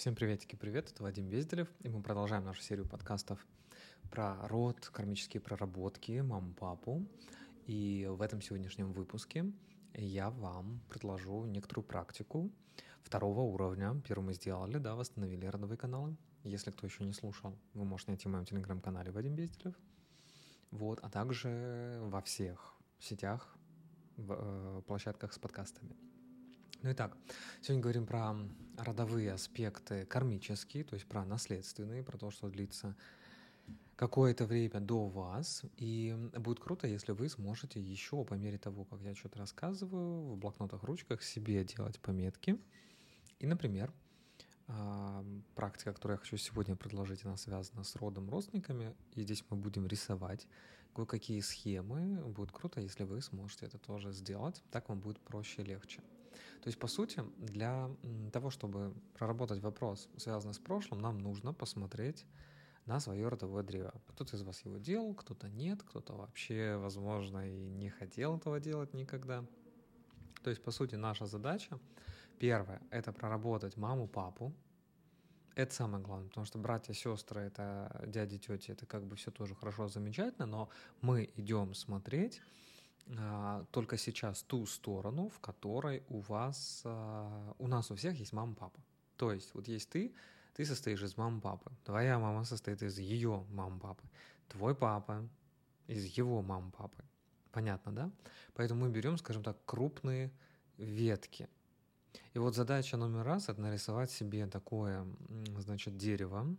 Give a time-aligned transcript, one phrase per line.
[0.00, 3.46] Всем приветики, привет, это Вадим Безделев, и мы продолжаем нашу серию подкастов
[4.10, 7.06] про род, кармические проработки, маму, папу.
[7.66, 9.52] И в этом сегодняшнем выпуске
[9.92, 12.50] я вам предложу некоторую практику
[13.02, 14.00] второго уровня.
[14.08, 16.16] Первый мы сделали, да, восстановили родовые каналы.
[16.44, 19.74] Если кто еще не слушал, вы можете найти в моем телеграм-канале Вадим Безделев.
[20.70, 23.54] Вот, а также во всех сетях,
[24.16, 25.94] в э, площадках с подкастами.
[26.82, 27.14] Ну и так,
[27.60, 28.34] сегодня говорим про
[28.78, 32.96] родовые аспекты кармические, то есть про наследственные, про то, что длится
[33.96, 35.62] какое-то время до вас.
[35.76, 40.38] И будет круто, если вы сможете еще по мере того, как я что-то рассказываю, в
[40.38, 42.58] блокнотах, ручках себе делать пометки.
[43.40, 43.92] И, например,
[44.66, 45.22] а,
[45.54, 49.86] практика, которую я хочу сегодня предложить, она связана с родом родственниками, и здесь мы будем
[49.86, 50.46] рисовать
[50.94, 52.24] кое-какие схемы.
[52.24, 56.00] Будет круто, если вы сможете это тоже сделать, так вам будет проще и легче.
[56.62, 57.90] То есть, по сути, для
[58.32, 62.26] того, чтобы проработать вопрос, связанный с прошлым, нам нужно посмотреть
[62.86, 63.94] на свое родовое древо.
[64.08, 68.94] Кто-то из вас его делал, кто-то нет, кто-то вообще, возможно, и не хотел этого делать
[68.94, 69.44] никогда.
[70.42, 71.78] То есть, по сути, наша задача,
[72.38, 74.52] первое, это проработать маму, папу.
[75.56, 79.54] Это самое главное, потому что братья, сестры, это дяди, тети, это как бы все тоже
[79.54, 80.68] хорошо, замечательно, но
[81.02, 82.40] мы идем смотреть
[83.70, 88.54] только сейчас ту сторону, в которой у вас, а, у нас у всех есть мама,
[88.54, 88.80] папа.
[89.16, 90.14] То есть вот есть ты,
[90.54, 94.04] ты состоишь из мамы, папы, твоя мама состоит из ее мамы, папы,
[94.48, 95.28] твой папа
[95.86, 97.02] из его мамы, папы.
[97.50, 98.10] Понятно, да?
[98.54, 100.32] Поэтому мы берем, скажем так, крупные
[100.76, 101.48] ветки.
[102.34, 105.06] И вот задача номер раз— это нарисовать себе такое,
[105.58, 106.56] значит, дерево,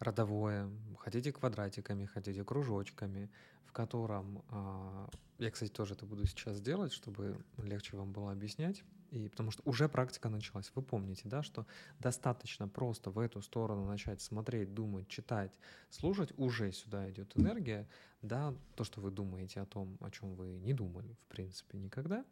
[0.00, 3.30] родовое, хотите квадратиками, хотите кружочками,
[3.66, 8.82] в котором, а, я, кстати, тоже это буду сейчас делать, чтобы легче вам было объяснять,
[9.10, 10.72] и потому что уже практика началась.
[10.74, 11.66] Вы помните, да, что
[11.98, 15.52] достаточно просто в эту сторону начать смотреть, думать, читать,
[15.90, 17.88] слушать, уже сюда идет энергия,
[18.22, 22.24] да, то, что вы думаете о том, о чем вы не думали, в принципе, никогда.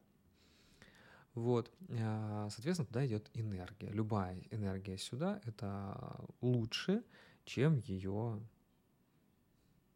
[1.34, 3.90] Вот, а, соответственно, туда идет энергия.
[3.90, 7.04] Любая энергия сюда— это лучше,
[7.48, 8.40] чем ее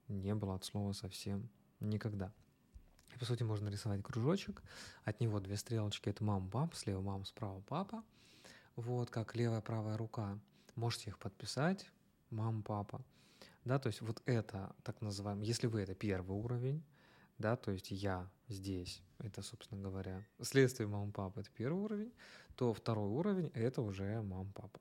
[0.09, 2.33] не было от слова совсем никогда.
[3.15, 4.63] И, по сути, можно рисовать кружочек,
[5.05, 8.03] от него две стрелочки— это мама, папа, слева мама, справа папа,
[8.75, 10.39] вот, как левая, правая рука.
[10.77, 11.91] Можете их подписать,
[12.31, 13.05] мама, папа,
[13.67, 16.83] да, то есть вот это, так называемый, если вы это первый уровень,
[17.37, 22.13] да, то есть я здесь, это, собственно говоря, следствие мама, папа— это первый уровень,
[22.57, 24.81] то второй уровень— это уже мама, папа.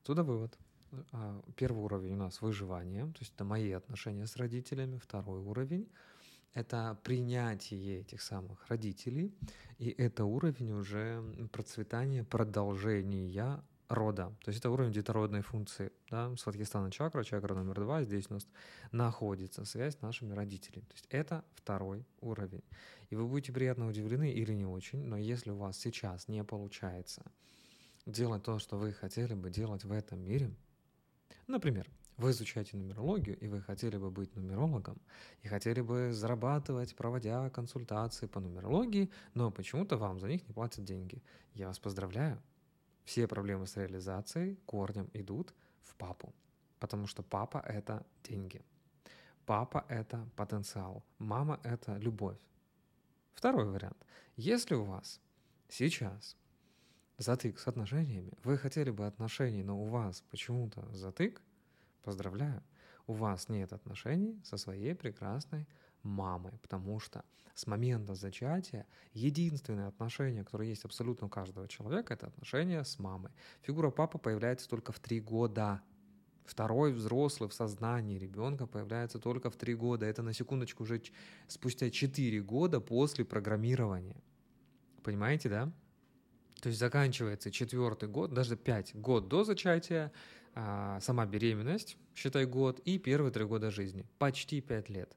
[0.00, 0.58] Отсюда вывод—
[1.56, 4.98] первый уровень у нас выживание, то есть это мои отношения с родителями.
[4.98, 5.88] Второй уровень—
[6.54, 9.32] это принятие этих самых родителей.
[9.78, 14.32] И это уровень уже процветания, продолжения рода.
[14.44, 15.92] То есть это уровень детородной функции.
[16.10, 16.34] Да?
[16.36, 18.46] Сватхистана чакра, чакра номер два, здесь у нас
[18.92, 20.84] находится связь с нашими родителями.
[20.84, 22.62] То есть это второй уровень.
[23.10, 27.22] И вы будете приятно удивлены или не очень, но если у вас сейчас не получается
[28.06, 30.50] делать то, что вы хотели бы делать в этом мире—
[31.46, 35.00] Например, вы изучаете нумерологию, и вы хотели бы быть нумерологом,
[35.42, 40.84] и хотели бы зарабатывать, проводя консультации по нумерологии, но почему-то вам за них не платят
[40.84, 41.22] деньги.
[41.54, 42.40] Я вас поздравляю.
[43.04, 46.34] Все проблемы с реализацией корнем идут в папу,
[46.78, 48.62] потому что папа— это деньги.
[49.46, 52.38] Папа— это потенциал, мама— это любовь.
[53.32, 53.96] Второй вариант.
[54.36, 55.20] Если у вас
[55.68, 56.36] сейчас
[57.20, 58.32] затык с отношениями.
[58.44, 61.42] Вы хотели бы отношений, но у вас почему-то затык.
[62.02, 62.62] Поздравляю,
[63.06, 65.68] у вас нет отношений со своей прекрасной
[66.02, 67.22] мамой, потому что
[67.54, 73.30] с момента зачатия единственное отношение, которое есть абсолютно у каждого человека, это отношение с мамой.
[73.60, 75.82] Фигура папы появляется только в три года.
[76.46, 80.06] Второй взрослый в сознании ребенка появляется только в три года.
[80.06, 81.02] Это на секундочку уже
[81.48, 84.22] спустя четыре года после программирования.
[85.02, 85.72] Понимаете, да?
[86.60, 90.12] То есть заканчивается четвертый год, даже пять год до зачатия,
[90.54, 94.04] а, сама беременность, считай год, и первые три года жизни.
[94.18, 95.16] Почти пять лет.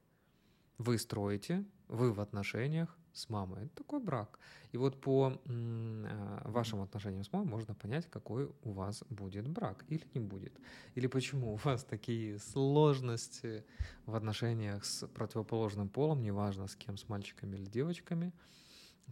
[0.78, 3.66] Вы строите, вы в отношениях с мамой.
[3.66, 4.40] Это такой брак.
[4.72, 9.84] И вот по а, вашим отношениям с мамой можно понять, какой у вас будет брак
[9.90, 10.54] или не будет.
[10.96, 13.66] Или почему у вас такие сложности
[14.06, 18.32] в отношениях с противоположным полом, неважно с кем, с мальчиками или девочками–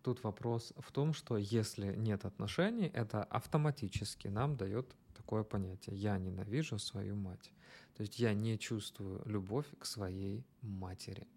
[0.03, 6.17] Тут вопрос в том, что если нет отношений, это автоматически нам дает такое понятие «я
[6.17, 7.51] ненавижу свою мать».
[7.95, 11.27] То есть я не чувствую любовь к своей матери.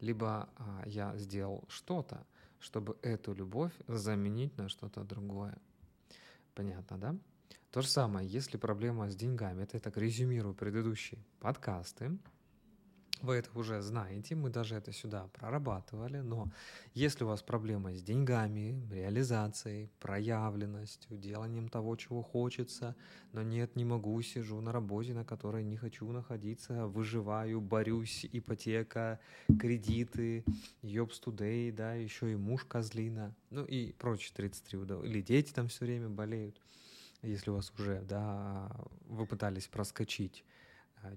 [0.00, 2.26] Либо а, я сделал что-то,
[2.60, 5.58] чтобы эту любовь заменить на что-то другое.
[6.54, 7.16] Понятно, да?
[7.70, 12.18] То же самое, если проблема с деньгами, это я так резюмирую предыдущие подкасты,
[13.22, 16.50] вы это уже знаете, мы даже это сюда прорабатывали, но
[16.92, 22.96] если у вас проблема с деньгами, реализацией, проявленностью, деланием того, чего хочется,
[23.32, 29.20] но нет, не могу, сижу на работе, на которой не хочу находиться, выживаю, борюсь, ипотека,
[29.60, 30.44] кредиты,
[30.82, 35.04] ёбс тудей, да, еще и муж козлина, ну и прочие 33 удов...
[35.04, 36.60] или дети там все время болеют,
[37.22, 38.68] если у вас уже, да,
[39.06, 40.44] вы пытались проскочить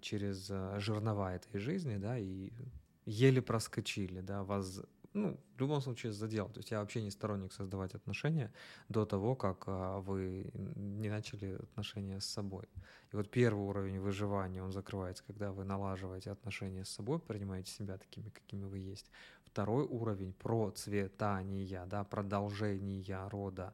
[0.01, 2.51] через а, жернова этой жизни, да, и
[3.05, 4.81] еле проскочили, да, вас,
[5.13, 6.49] ну, в любом случае задел.
[6.49, 8.51] То есть я вообще не сторонник создавать отношения
[8.89, 12.65] до того, как а, вы не начали отношения с собой.
[13.13, 17.97] И вот первый уровень выживания, он закрывается, когда вы налаживаете отношения с собой, принимаете себя
[17.97, 19.11] такими, какими вы есть.
[19.45, 23.73] Второй уровень процветания, да, продолжения рода,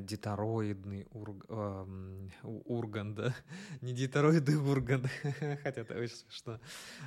[0.00, 3.34] детороидный ург, э, урган, да,
[3.80, 5.06] не детороидный урган,
[5.62, 6.60] хотя это очень смешно,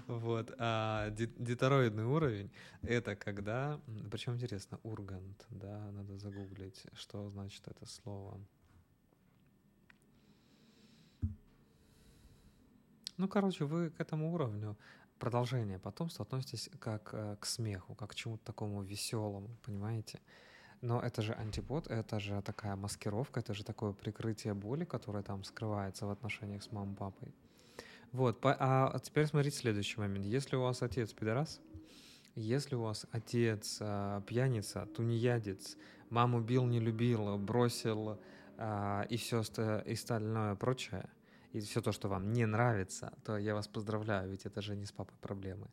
[0.07, 3.79] вот, а детороидный уровень— это когда,
[4.11, 8.39] причем интересно, ургант, да, надо загуглить, что значит это слово.
[13.17, 14.77] Ну, короче, вы к этому уровню
[15.19, 20.21] продолжение потомства относитесь как э, к смеху, как к чему-то такому веселому, понимаете?
[20.81, 25.43] Но это же антипод, это же такая маскировка, это же такое прикрытие боли, которое там
[25.43, 27.33] скрывается в отношениях с мамой, папой.
[28.11, 30.25] Вот, а теперь смотрите следующий момент.
[30.25, 31.59] Если у вас отец пидорас,
[32.35, 35.75] если у вас отец а, пьяница, тунеядец,
[36.09, 38.19] маму бил, не любил, бросил
[38.57, 39.41] а, и все
[39.85, 41.09] и остальное прочее,
[41.51, 44.85] и все то, что вам не нравится, то я вас поздравляю, ведь это же не
[44.85, 45.67] с папой проблемы.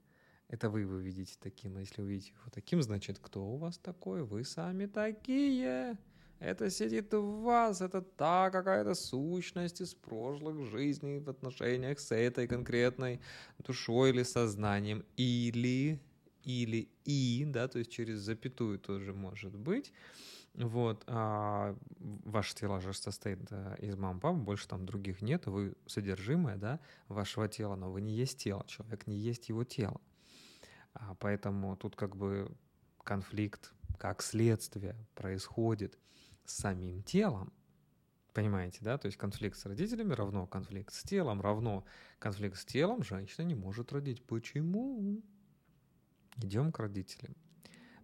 [0.48, 4.22] Это вы его видите таким, а если увидите его таким, значит, кто у вас такой?
[4.22, 5.98] Вы сами такие.
[6.38, 12.46] Это сидит в вас, это та какая-то сущность из прошлых жизней в отношениях с этой
[12.46, 13.20] конкретной
[13.58, 15.04] душой или сознанием.
[15.16, 15.98] Или,
[16.44, 19.92] или и, да, то есть через запятую тоже может быть.
[20.54, 21.76] Вот, а
[22.54, 23.40] тело же состоит
[23.78, 28.14] из мам пап, больше там других нет, вы содержимое, да, вашего тела, но вы не
[28.14, 30.00] есть тело, человек не есть его тело.
[31.00, 32.50] А поэтому тут как бы
[33.04, 35.98] конфликт как следствие происходит
[36.44, 37.52] с самим телом.
[38.32, 38.98] Понимаете, да?
[38.98, 41.84] То есть конфликт с родителями равно конфликт с телом, равно
[42.18, 44.24] конфликт с телом женщина не может родить.
[44.26, 45.22] Почему?
[46.36, 47.34] Идем к родителям.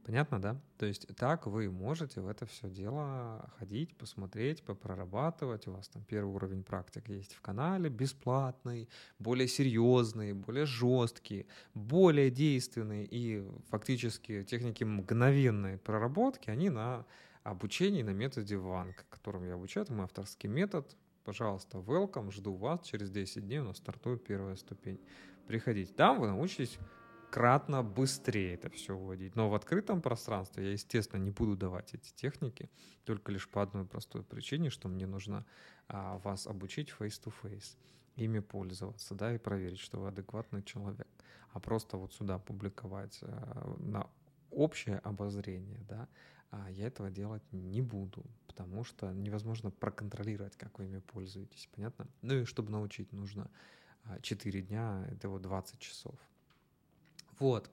[0.04, 0.60] Понятно, да?
[0.78, 5.68] То есть так вы можете в это все дело ходить, посмотреть, попрорабатывать.
[5.68, 8.88] У вас там первый уровень практик есть в канале, бесплатный,
[9.20, 17.06] более серьезный, более жесткий, более действенный и фактически техники мгновенной проработки, они на
[17.44, 19.84] обучении на методе ВАНК, которым я обучаю.
[19.84, 20.96] Это мой авторский метод.
[21.24, 22.82] Пожалуйста, welcome, жду вас.
[22.82, 25.00] Через 10 дней у нас стартует первая ступень.
[25.46, 25.92] Приходите.
[25.92, 26.78] Там вы научитесь
[27.32, 29.34] кратно быстрее это все вводить.
[29.36, 32.70] Но в открытом пространстве я, естественно, не буду давать эти техники,
[33.04, 35.46] только лишь по одной простой причине, что мне нужно
[35.88, 37.78] а, вас обучить face-to-face,
[38.16, 41.08] ими пользоваться, да, и проверить, что вы адекватный человек.
[41.52, 44.10] А просто вот сюда публиковать а, на
[44.50, 46.08] общее обозрение, да,
[46.50, 52.06] а я этого делать не буду, потому что невозможно проконтролировать, как вы ими пользуетесь, понятно?
[52.20, 53.50] Ну и чтобы научить, нужно
[54.20, 56.14] 4 а, дня, это вот 20 часов.
[57.42, 57.72] Вот.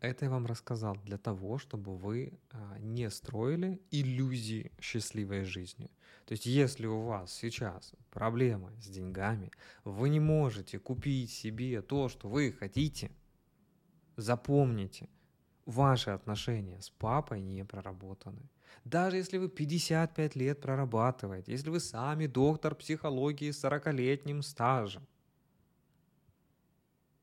[0.00, 5.90] Это я вам рассказал для того, чтобы вы а, не строили иллюзии счастливой жизни.
[6.26, 9.50] То есть, если у вас сейчас проблемы с деньгами,
[9.84, 13.10] вы не можете купить себе то, что вы хотите,
[14.16, 15.08] запомните,
[15.64, 18.50] ваши отношения с папой не проработаны.
[18.84, 25.06] Даже если вы 55 лет прорабатываете, если вы сами доктор психологии с 40-летним стажем,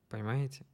[0.10, 0.66] понимаете?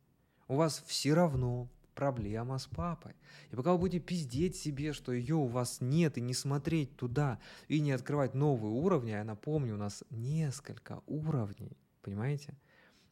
[0.49, 3.13] У вас все равно проблема с папой.
[3.51, 7.39] И пока вы будете пиздеть себе, что ее у вас нет, и не смотреть туда,
[7.67, 12.57] и не открывать новые уровни, я напомню, у нас несколько уровней, понимаете?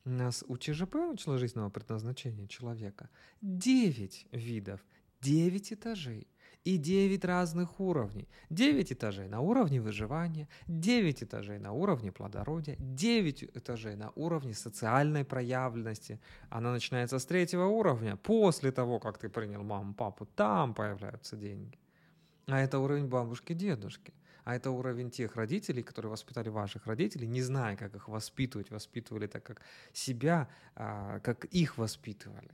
[0.03, 3.09] У нас у ЧЖП, у человеческого предназначения человека,
[3.41, 4.79] 9 видов,
[5.21, 6.27] 9 этажей
[6.67, 8.27] и 9 разных уровней.
[8.49, 15.23] 9 этажей на уровне выживания, 9 этажей на уровне плодородия, 9 этажей на уровне социальной
[15.23, 16.19] проявленности.
[16.49, 18.17] Она начинается с третьего уровня.
[18.17, 21.79] После того, как ты принял маму, папу, там появляются деньги.
[22.47, 24.13] А это уровень бабушки, дедушки.
[24.43, 29.27] А это уровень тех родителей, которые воспитали ваших родителей, не зная, как их воспитывать, воспитывали
[29.27, 29.61] так, как
[29.93, 32.49] себя, а, как их воспитывали.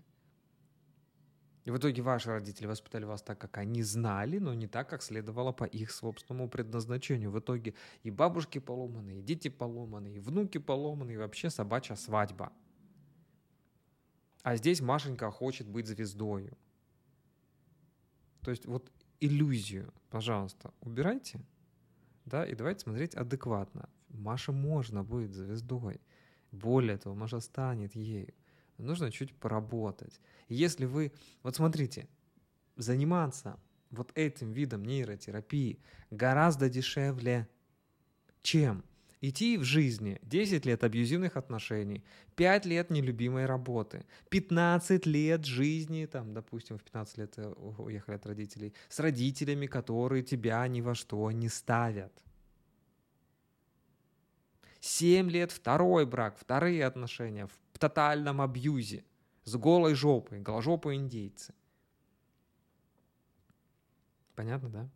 [1.65, 5.01] И в итоге ваши родители воспитали вас так, как они знали, но не так, как
[5.01, 7.31] следовало по их собственному предназначению.
[7.31, 12.51] В итоге и бабушки поломаны, и дети поломаны, и внуки поломаны, и вообще собачья свадьба.
[14.41, 16.57] А здесь Машенька хочет быть звездою.
[18.41, 18.91] То есть вот
[19.21, 21.39] иллюзию, пожалуйста, убирайте,
[22.25, 23.87] да, и давайте смотреть адекватно.
[24.09, 26.01] Маша можно быть звездой.
[26.51, 28.33] Более того, Маша станет ею.
[28.83, 30.19] Нужно чуть поработать.
[30.49, 31.11] Если вы,
[31.41, 32.07] вот смотрите,
[32.75, 33.59] заниматься
[33.91, 35.79] вот этим видом нейротерапии
[36.11, 37.47] гораздо дешевле,
[38.41, 38.83] чем
[39.21, 42.03] идти в жизни 10 лет абьюзивных отношений,
[42.35, 48.25] 5 лет нелюбимой работы, 15 лет жизни, там, допустим, в 15 лет э, уехали от
[48.25, 52.11] родителей, с родителями, которые тебя ни во что не ставят.
[54.81, 59.05] 7 лет второй брак, вторые отношения в тотальном абьюзе,
[59.43, 61.53] с голой жопой, голожопые индейцы.
[64.35, 64.89] Понятно, да?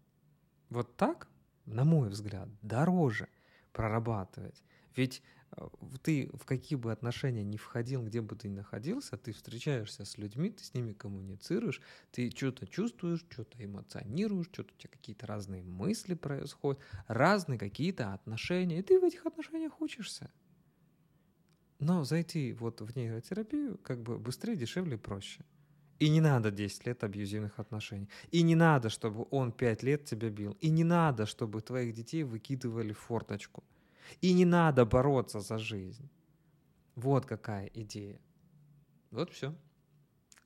[0.69, 1.27] Вот так,
[1.65, 3.29] на мой взгляд, дороже
[3.71, 4.63] прорабатывать.
[4.95, 5.21] Ведь
[5.55, 5.67] э,
[6.01, 10.17] ты в какие бы отношения ни входил, где бы ты ни находился, ты встречаешься с
[10.17, 11.81] людьми, ты с ними коммуницируешь,
[12.11, 18.79] ты что-то чувствуешь, что-то эмоционируешь, что-то у тебя какие-то разные мысли происходят, разные какие-то отношения,
[18.79, 20.31] и ты в этих отношениях учишься.
[21.79, 25.45] Но зайти вот в нейротерапию как бы быстрее, дешевле, проще.
[25.99, 28.09] И не надо 10 лет абьюзивных отношений.
[28.31, 30.57] И не надо, чтобы он 5 лет тебя бил.
[30.61, 33.63] И не надо, чтобы твоих детей выкидывали в форточку.
[34.21, 36.09] И не надо бороться за жизнь.
[36.95, 38.19] Вот какая идея.
[39.11, 39.55] Вот все.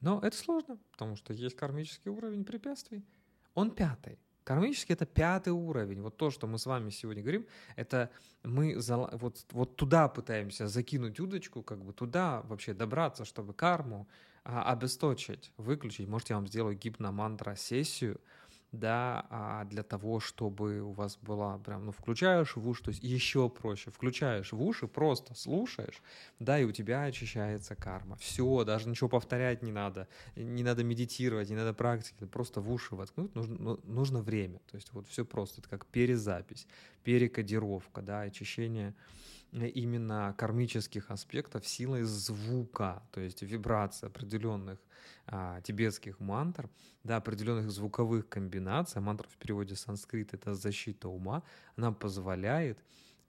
[0.01, 3.05] Но это сложно, потому что есть кармический уровень препятствий.
[3.53, 4.19] Он пятый.
[4.43, 6.01] Кармический— это пятый уровень.
[6.01, 7.45] Вот то, что мы с вами сегодня говорим,
[7.75, 8.09] это
[8.43, 8.75] мы
[9.13, 14.07] вот, вот туда пытаемся закинуть удочку, как бы туда вообще добраться, чтобы карму
[14.43, 16.07] а, обесточить, выключить.
[16.07, 18.19] Может, я вам сделаю гипномантра-сессию,
[18.71, 23.03] да, а для того, чтобы у вас была прям, ну, включаешь в уши, то есть
[23.03, 26.01] еще проще, включаешь в уши, просто слушаешь,
[26.39, 28.15] да, и у тебя очищается карма.
[28.15, 32.95] Все, даже ничего повторять не надо, не надо медитировать, не надо практики, просто в уши
[32.95, 34.59] воткнуть нужно, ну, нужно время.
[34.71, 36.65] То есть вот все просто, это как перезапись,
[37.03, 38.95] перекодировка, да, очищение
[39.51, 44.79] именно кармических аспектов силой звука, то есть вибрации определенных
[45.25, 46.69] а, тибетских мантр,
[47.03, 51.43] да, определенных звуковых комбинаций, а мантра в переводе санскрит это защита ума,
[51.75, 52.79] она позволяет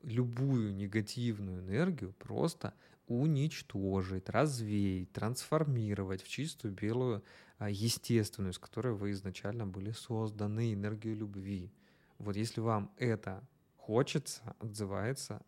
[0.03, 2.75] любую негативную энергию просто
[3.07, 7.23] уничтожить, развеять, трансформировать в чистую белую
[7.59, 11.73] а, естественную, с которой вы изначально были созданы, энергию любви.
[12.19, 13.43] Вот если вам это
[13.77, 15.43] хочется, отзывается,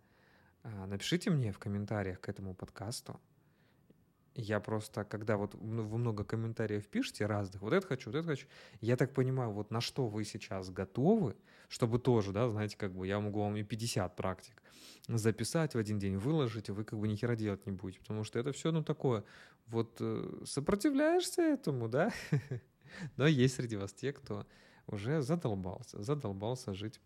[0.62, 3.20] а, напишите мне в комментариях к этому подкасту.
[4.36, 8.46] Я просто, когда вот вы много комментариев пишете разных, вот это хочу, вот это хочу,
[8.80, 11.36] я так понимаю, вот на что вы сейчас готовы,
[11.68, 14.60] чтобы тоже, да, знаете, как бы я могу вам и 50 практик
[15.06, 18.24] записать в один день, выложить, и вы как бы ни хера делать не будете, потому
[18.24, 19.22] что это все, ну, такое,
[19.66, 22.12] вот э, сопротивляешься этому, да,
[23.16, 24.46] но есть среди вас те, кто
[24.86, 27.00] уже задолбался, задолбался жить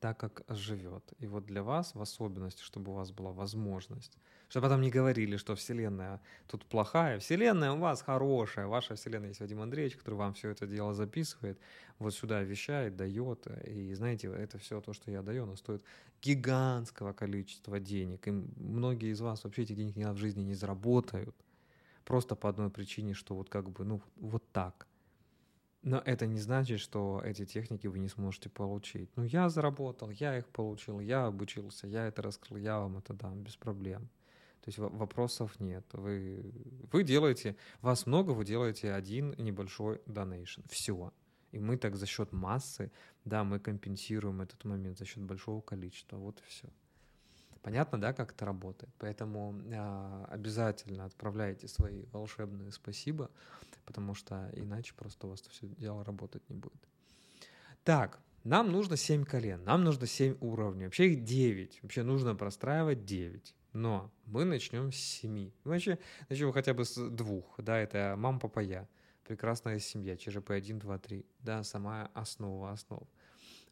[0.00, 1.12] так, как живет.
[1.18, 5.36] И вот для вас в особенности, чтобы у вас была возможность, чтобы потом не говорили,
[5.36, 10.34] что Вселенная тут плохая, Вселенная у вас хорошая, ваша Вселенная есть Вадим Андреевич, который вам
[10.34, 11.58] все это дело записывает,
[11.98, 15.82] вот сюда вещает, дает, и знаете, это все то, что я даю, оно стоит
[16.22, 21.36] гигантского количества денег, и многие из вас вообще этих денег никогда в жизни не заработают,
[22.04, 24.86] просто по одной причине, что вот как бы, ну, вот так–
[25.86, 29.08] но это не значит, что эти техники вы не сможете получить.
[29.14, 33.44] Ну, я заработал, я их получил, я обучился, я это раскрыл, я вам это дам
[33.44, 34.08] без проблем.
[34.62, 35.86] То есть вопросов нет.
[35.92, 36.52] Вы,
[36.90, 40.62] вы делаете, вас много, вы делаете один небольшой донейшн.
[40.68, 41.12] Все.
[41.52, 42.90] И мы так за счет массы,
[43.24, 46.16] да, мы компенсируем этот момент за счет большого количества.
[46.16, 46.68] Вот и все.
[47.66, 48.94] Понятно, да, как это работает?
[48.96, 53.28] Поэтому э, обязательно отправляйте свои волшебные спасибо,
[53.84, 56.88] потому что иначе просто у вас все дело работать не будет.
[57.82, 63.04] Так, нам нужно 7 колен, нам нужно 7 уровней, вообще их 9, вообще нужно простраивать
[63.04, 63.56] 9.
[63.72, 65.50] Но мы начнем с 7.
[65.64, 68.86] Вообще, начнем хотя бы с двух, да, это мама, папа, я.
[69.24, 73.02] Прекрасная семья, ЧЖП 1, 2, 3, да, сама основа основ.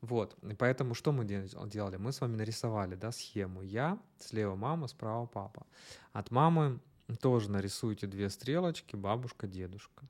[0.04, 1.96] Вот, и поэтому что мы делали?
[1.96, 3.62] Мы с вами нарисовали, да, схему.
[3.62, 5.66] Я, слева мама, справа папа.
[6.12, 6.78] От мамы
[7.20, 10.06] тоже нарисуйте две стрелочки, бабушка, дедушка.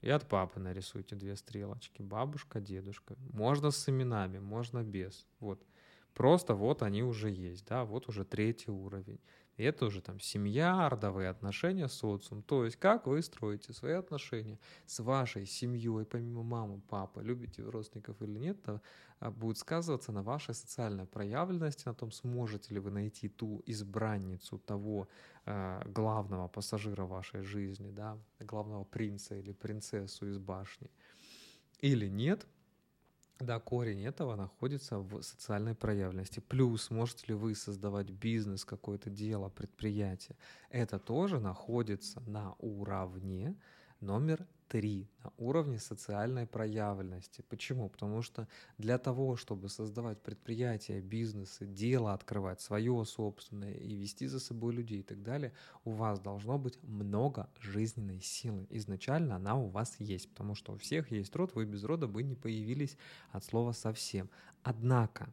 [0.00, 3.14] И от папы нарисуйте две стрелочки, бабушка, дедушка.
[3.32, 5.28] Можно с именами, можно без.
[5.38, 5.64] Вот.
[6.12, 9.20] Просто вот они уже есть, да, вот уже третий уровень.
[9.56, 12.42] И это уже там семья, родовые отношения, социум.
[12.42, 18.20] То есть как вы строите свои отношения с вашей семьей, помимо мамы, папы, любите родственников
[18.22, 18.80] или нет, то
[19.20, 24.58] а, будет сказываться на вашей социальной проявленности, на том, сможете ли вы найти ту избранницу
[24.58, 25.08] того
[25.44, 30.90] э, главного пассажира вашей жизни, да, главного принца или принцессу из башни,
[31.80, 32.46] или нет–
[33.42, 36.40] да, корень этого находится в социальной проявленности.
[36.40, 40.36] Плюс, можете ли вы создавать бизнес, какое-то дело, предприятие.
[40.70, 43.56] Это тоже находится на уровне
[44.00, 47.44] номер три на уровне социальной проявленности.
[47.46, 47.90] Почему?
[47.90, 48.48] Потому что
[48.78, 55.00] для того, чтобы создавать предприятия, бизнесы, дело открывать свое собственное и вести за собой людей
[55.00, 55.52] и так далее,
[55.84, 58.66] у вас должно быть много жизненной силы.
[58.70, 62.22] Изначально она у вас есть, потому что у всех есть род, вы без рода бы
[62.22, 62.96] не появились
[63.30, 64.30] от слова совсем.
[64.62, 65.28] Однако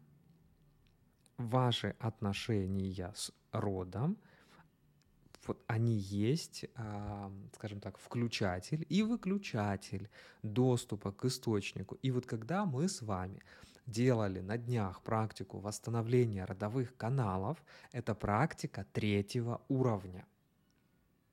[1.37, 4.17] ваши отношения с родом–
[5.47, 6.65] вот они есть,
[7.55, 10.09] скажем так, включатель и выключатель
[10.43, 11.95] доступа к источнику.
[12.01, 13.41] И вот когда мы с вами
[13.85, 17.57] делали на днях практику восстановления родовых каналов,
[17.91, 20.25] это практика третьего уровня–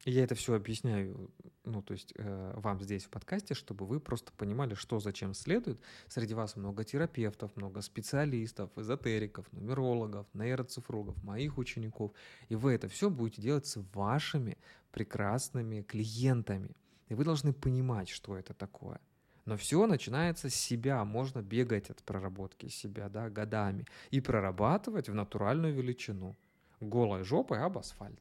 [0.07, 1.31] я это все объясняю,
[1.65, 5.81] ну, то есть э, вам здесь в подкасте, чтобы вы просто понимали, что зачем следует.
[6.07, 12.13] Среди вас много терапевтов, много специалистов, эзотериков, нумерологов, нейроцифрологов, моих учеников.
[12.49, 14.57] И вы это все будете делать с вашими
[14.93, 16.77] прекрасными клиентами.
[17.09, 19.01] И вы должны понимать, что это такое.
[19.45, 21.05] Но все начинается с себя.
[21.05, 26.37] Можно бегать от проработки себя да, годами и прорабатывать в натуральную величину.
[26.81, 28.21] Голой жопой об асфальт.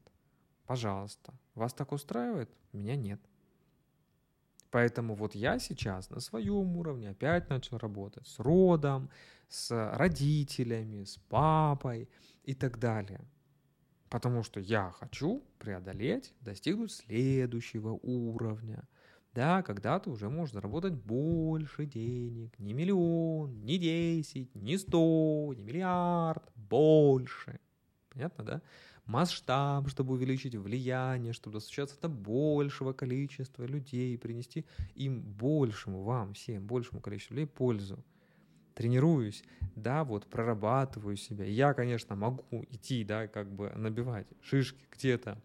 [0.66, 1.32] Пожалуйста.
[1.54, 2.50] Вас так устраивает?
[2.72, 3.20] Меня нет.
[4.70, 9.08] Поэтому вот я сейчас на своем уровне опять начал работать с родом,
[9.48, 12.08] с родителями, с папой
[12.42, 13.20] и так далее.
[14.10, 18.88] Потому что я хочу преодолеть, достигнуть следующего уровня.
[19.34, 22.58] Да, когда-то уже можно заработать больше денег.
[22.58, 27.60] Не миллион, не десять, не сто, не миллиард, больше.
[28.08, 28.62] Понятно, да?
[29.06, 36.66] Масштаб, чтобы увеличить влияние, чтобы достучаться до большего количества людей, принести им большему, вам всем,
[36.66, 38.04] большему количеству людей пользу.
[38.74, 39.42] Тренируюсь,
[39.74, 41.46] да, вот прорабатываю себя.
[41.46, 45.40] Я, конечно, могу идти, да, как бы набивать шишки где-то,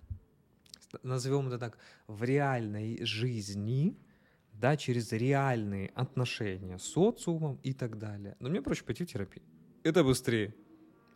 [1.04, 3.95] назовем это так, в реальной жизни,
[4.54, 8.36] да, через реальные отношения с социумом и так далее.
[8.39, 9.43] Но мне проще пойти в терапию.
[9.84, 10.54] Это быстрее.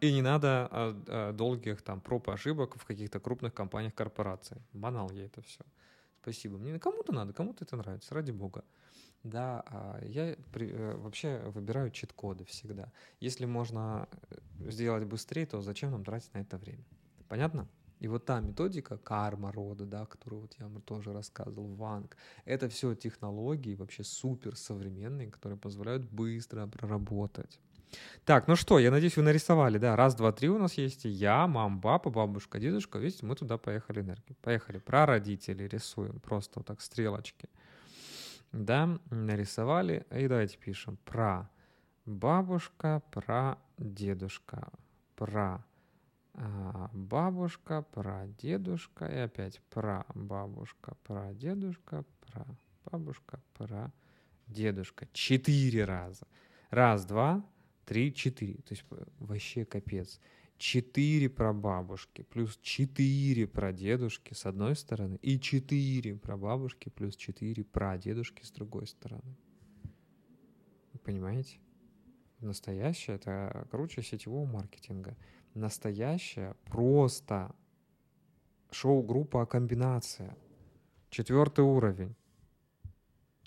[0.02, 4.58] И не надо а, а, долгих там проб и ошибок в каких-то крупных компаниях корпораций.
[4.74, 5.64] Банал я это все.
[6.22, 6.58] Спасибо.
[6.58, 8.64] Мне кому-то надо, кому-то это нравится, ради бога.
[9.24, 12.92] Да, а я при, э, вообще выбираю чит-коды всегда.
[13.20, 16.84] Если можно э, сделать быстрее, то зачем нам тратить на это время?
[17.28, 17.68] Понятно?
[18.00, 22.94] И вот та методика карма рода, да, которую вот я тоже рассказывал, Ванг, это все
[22.94, 27.60] технологии вообще супер современные, которые позволяют быстро проработать.
[28.26, 31.46] Так, ну что, я надеюсь, вы нарисовали, да, раз, два, три у нас есть я,
[31.48, 34.36] мам, папа, бабушка, дедушка, видите, мы туда поехали энергию.
[34.42, 37.50] Поехали, про родителей рисуем, просто вот так стрелочки.
[38.52, 41.50] Да, нарисовали, и давайте пишем про
[42.06, 44.70] бабушка, про дедушка,
[45.16, 45.64] про
[46.34, 52.46] а, бабушка, про дедушка, и опять про бабушка, про дедушка, про
[52.86, 53.92] бабушка, про
[54.48, 55.08] дедушка.
[55.14, 56.28] Четыре раза.
[56.70, 57.44] Раз, два,
[57.86, 58.56] три, четыре.
[58.56, 60.20] То есть э, вообще капец.
[60.58, 68.52] Четыре прабабушки плюс четыре прадедушки с одной стороны и четыре прабабушки плюс четыре прадедушки с
[68.52, 69.36] другой стороны.
[71.04, 71.60] Понимаете?
[72.40, 75.18] Настоящее— это круче сетевого маркетинга.
[75.54, 77.56] Настоящее просто
[78.72, 80.38] шоу-группа комбинация.
[81.10, 82.16] Четвертый уровень.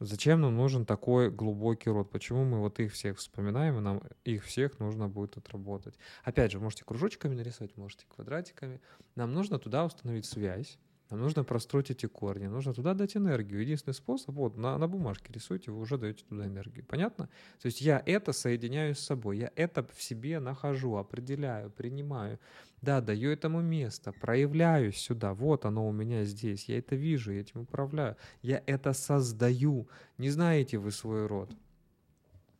[0.01, 2.11] Зачем нам нужен такой глубокий род?
[2.11, 5.99] Почему мы вот их всех вспоминаем, и нам их всех нужно будет отработать?
[6.23, 8.81] Опять же, можете кружочками нарисовать, можете квадратиками.
[9.17, 10.79] Нам нужно туда установить связь,
[11.11, 13.63] нам нужно простроить эти корни, нужно туда дать энергию.
[13.63, 16.85] Единственный способ, вот на, на бумажке рисуйте, вы уже даете туда энергию.
[16.85, 17.31] Понятно?
[17.63, 22.39] То есть я это соединяю с собой, я это в себе нахожу, определяю, принимаю.
[22.83, 25.33] Да, даю этому место, проявляю сюда.
[25.33, 26.69] Вот оно у меня здесь.
[26.69, 28.17] Я это вижу, я этим управляю.
[28.43, 29.89] Я это создаю.
[30.19, 31.51] Не знаете вы свой род?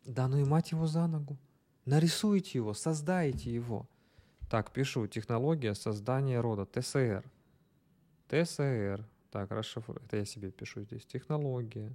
[0.05, 1.37] Да ну и мать его за ногу.
[1.85, 3.87] Нарисуйте его, создайте его.
[4.51, 5.07] Так, пишу.
[5.07, 6.67] Технология создания рода.
[6.67, 7.23] ТСР.
[8.29, 9.05] ТСР.
[9.31, 10.01] Так, расшифрую.
[10.05, 11.05] Это я себе пишу здесь.
[11.05, 11.95] Технология.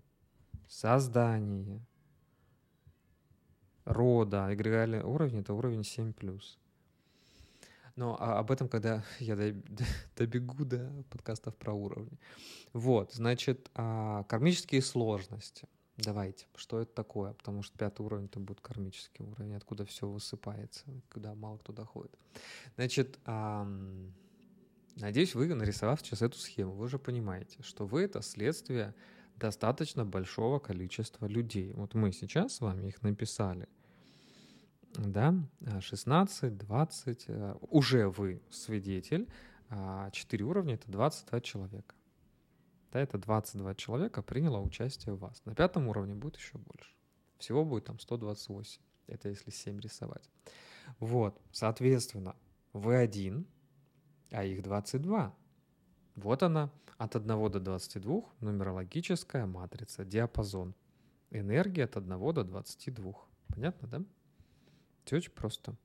[0.68, 1.82] Создание
[3.86, 6.42] рода, эгрегориальный уровень— это уровень 7+.
[7.96, 9.36] Но а об этом, когда я
[10.16, 12.18] добегу до подкастов про уровни.
[12.74, 15.68] Вот, значит, а, кармические сложности.
[15.98, 17.34] Давайте, что это такое?
[17.34, 22.18] Потому что пятый уровень это будет кармический уровень, откуда все высыпается, куда мало кто доходит.
[22.76, 23.20] Значит,
[24.96, 28.94] надеюсь, вы, нарисовав сейчас эту схему, вы уже понимаете, что вы это следствие
[29.38, 31.74] достаточно большого количества людей.
[31.74, 33.68] Вот мы сейчас с вами их написали–
[34.98, 35.36] да,
[35.80, 39.28] 16, 20, э, уже вы свидетель,
[39.70, 41.96] 4 а уровня— это 22 человека.
[42.92, 45.42] Да, это 22 человека приняло участие в вас.
[45.46, 46.94] На пятом уровне будет еще больше.
[47.40, 48.82] Всего будет там 128.
[49.08, 50.30] Это если 7 рисовать.
[51.00, 52.36] Вот, соответственно,
[52.72, 53.48] вы один,
[54.34, 55.34] а их 22.
[56.16, 60.76] Вот она, от 1 до 22, нумерологическая матрица, диапазон.
[61.30, 63.14] Энергия от 1 до 22.
[63.48, 64.04] Понятно, да?
[65.06, 65.76] Все очень просто.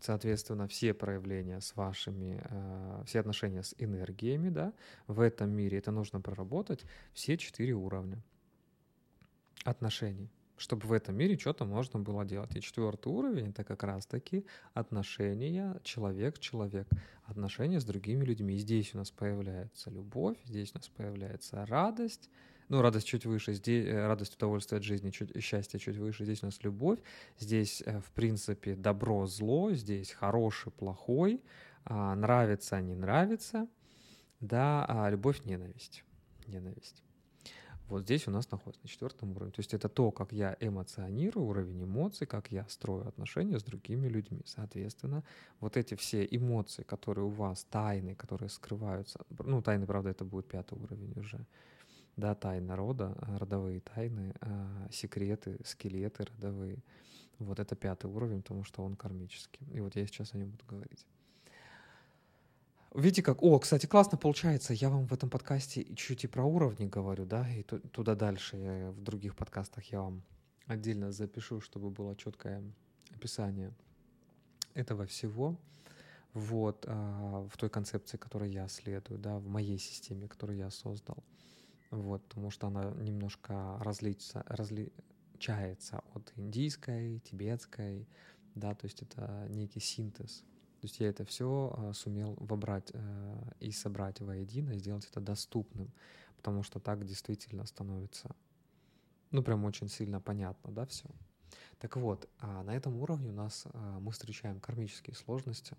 [0.00, 4.72] Соответственно, все проявления с вашими, э, все отношения с энергиями, да,
[5.08, 6.84] в этом мире это нужно проработать
[7.14, 8.22] все четыре уровня
[9.64, 12.54] отношений, чтобы в этом мире что-то можно было делать.
[12.56, 14.44] И четвертый уровень это как раз-таки
[14.74, 16.88] отношения человек-человек,
[17.24, 18.54] отношения с другими людьми.
[18.54, 22.28] И здесь у нас появляется любовь, здесь у нас появляется радость,
[22.68, 26.42] ну, радость чуть выше, здесь э, радость удовольствие от жизни, чуть, счастье чуть выше, здесь
[26.42, 26.98] у нас любовь,
[27.38, 31.42] здесь, э, в принципе, добро, зло, здесь хороший, плохой,
[31.84, 33.66] а, нравится, не нравится,
[34.40, 36.04] да, а любовь, ненависть,
[36.46, 37.02] ненависть.
[37.88, 39.50] Вот здесь у нас находится на четвертом уровне.
[39.52, 44.08] То есть это то, как я эмоционирую, уровень эмоций, как я строю отношения с другими
[44.08, 44.42] людьми.
[44.44, 45.24] Соответственно,
[45.60, 50.46] вот эти все эмоции, которые у вас, тайны, которые скрываются, ну, тайны, правда, это будет
[50.46, 51.46] пятый уровень уже,
[52.16, 56.82] да, тайна рода, а, родовые тайны, а, секреты, скелеты родовые.
[57.38, 59.66] Вот это пятый уровень, потому что он кармический.
[59.72, 61.06] И вот я сейчас о нем буду говорить.
[62.94, 63.42] Видите как?
[63.42, 64.72] О, кстати, классно получается.
[64.72, 68.90] Я вам в этом подкасте чуть и про уровни говорю, да, и туда дальше я
[68.90, 70.22] в других подкастах я вам
[70.66, 72.62] отдельно запишу, чтобы было четкое
[73.14, 73.72] описание
[74.74, 75.56] этого всего.
[76.34, 81.24] Вот, а, в той концепции, которой я следую, да, в моей системе, которую я создал
[81.90, 88.06] вот, потому что она немножко различается, различается от индийской, тибетской,
[88.54, 90.44] да, то есть это некий синтез.
[90.80, 95.92] То есть я это все а, сумел вобрать э, и собрать воедино, сделать это доступным,
[96.36, 98.30] потому что так действительно становится,
[99.32, 101.08] ну, прям очень сильно понятно, да, все.
[101.80, 105.76] Так вот, а на этом уровне у нас а, мы встречаем кармические сложности,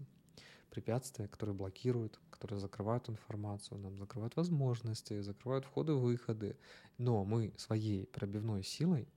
[0.70, 6.58] препятствия, которые блокируют, которые закрывают информацию, нам закрывают возможности, закрывают входы-выходы.
[6.98, 9.08] Но мы своей пробивной силой,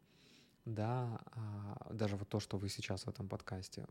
[0.64, 1.20] да,
[1.90, 3.84] даже вот то, что вы сейчас в этом подкасте,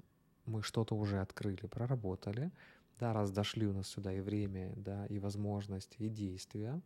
[0.46, 2.52] мы что-то уже открыли, проработали,
[3.00, 6.82] да, раз дошли у нас сюда и время, да, и возможности, и действия.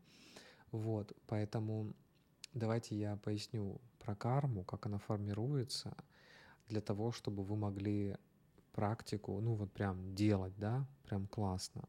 [0.71, 1.93] Вот, поэтому
[2.53, 5.95] давайте я поясню про карму, как она формируется,
[6.67, 8.17] для того, чтобы вы могли
[8.71, 11.87] практику, ну вот прям делать, да, прям классно.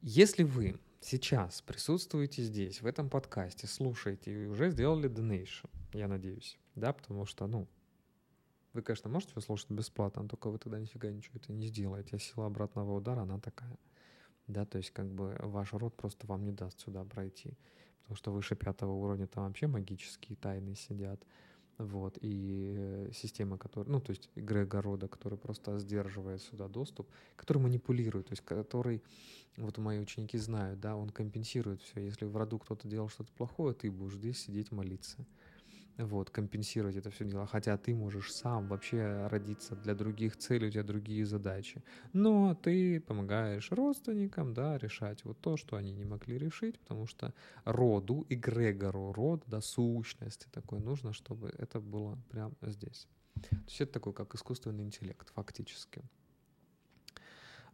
[0.00, 6.58] Если вы сейчас присутствуете здесь, в этом подкасте, слушаете и уже сделали donation, я надеюсь,
[6.74, 7.68] да, потому что, ну,
[8.76, 12.16] вы, конечно, можете его слушать бесплатно, но только вы тогда нифига ничего это не сделаете,
[12.16, 13.76] а сила обратного удара, она такая,
[14.46, 17.56] да, то есть как бы ваш род просто вам не даст сюда пройти,
[18.02, 21.24] потому что выше пятого уровня там вообще магические тайны сидят,
[21.78, 27.08] вот, и э, система, которая, ну, то есть эгрегор рода, который просто сдерживает сюда доступ,
[27.34, 29.02] который манипулирует, то есть который,
[29.56, 32.00] вот мои ученики знают, да, он компенсирует все.
[32.00, 35.26] Если в роду кто-то делал что-то плохое, ты будешь здесь сидеть молиться
[35.98, 37.46] вот, компенсировать это все дело.
[37.46, 41.82] Хотя ты можешь сам вообще родиться для других целей, у тебя другие задачи.
[42.12, 47.32] Но ты помогаешь родственникам, да, решать вот то, что они не могли решить, потому что
[47.64, 53.08] роду, эгрегору род, да, сущности такой нужно, чтобы это было прямо здесь.
[53.34, 56.02] То есть это такой, как искусственный интеллект, фактически.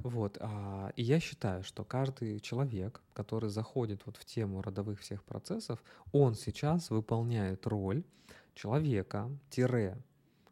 [0.03, 5.23] Вот, а, и я считаю, что каждый человек, который заходит вот в тему родовых всех
[5.23, 8.03] процессов, он сейчас выполняет роль
[8.55, 9.97] человека, тире,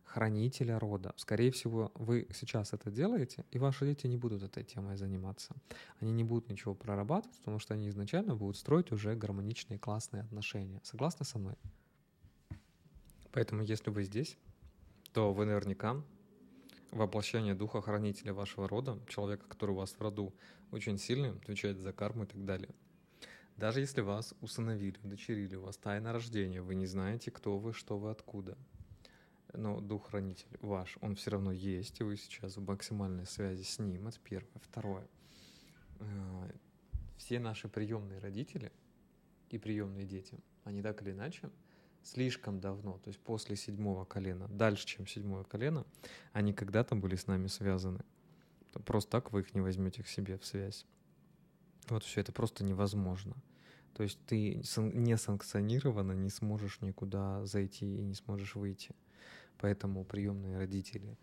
[0.05, 1.15] хранителя рода.
[1.17, 5.55] Скорее всего, вы сейчас это делаете, и ваши дети не будут этой темой заниматься.
[6.01, 10.81] Они не будут ничего прорабатывать, потому что они изначально будут строить уже гармоничные, классные отношения.
[10.83, 11.55] Согласны со мной?
[13.33, 14.37] Поэтому, если вы здесь,
[15.13, 16.03] то вы наверняка
[16.91, 20.35] воплощение духа хранителя вашего рода, человека, который у вас в роду
[20.71, 22.71] очень сильный, отвечает за карму и так далее.
[23.57, 27.99] Даже если вас усыновили, удочерили, у вас тайна рождения, вы не знаете, кто вы, что
[27.99, 28.57] вы, откуда.
[29.53, 34.09] но дух-хранитель ваш, он все равно есть, и вы сейчас в максимальной связи с ним,
[34.09, 34.61] это первое.
[34.63, 35.09] Второе.
[35.99, 36.51] Э,
[37.17, 38.73] все наши приемные родители
[39.51, 41.51] и приемные дети, они так или иначе
[42.03, 45.87] слишком давно, то есть после седьмого колена, дальше, чем седьмое колено,
[46.33, 48.01] они когда-то были с нами связаны.
[48.85, 50.87] Просто так вы их не возьмете к себе в связь.
[51.89, 53.35] Вот все это просто невозможно.
[53.95, 58.95] То есть ты не санкционированно не сможешь никуда зайти и не сможешь выйти.
[59.59, 61.19] Поэтому приемные родители,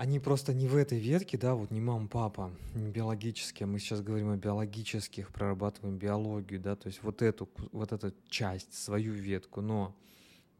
[0.00, 4.00] они просто не в этой ветке, да, вот не мама, папа, не биологические, мы сейчас
[4.00, 9.60] говорим о биологических, прорабатываем биологию, да, то есть вот эту, вот эту часть, свою ветку,
[9.60, 9.94] но,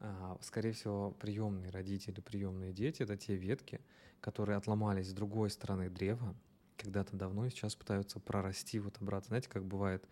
[0.00, 3.81] а, скорее всего, приемные родители, приемные дети— это те ветки,
[4.20, 6.35] которые отломались с другой стороны древа,
[6.76, 9.29] когда-то давно и сейчас пытаются прорасти вот обратно.
[9.29, 10.07] Знаете, как бывает,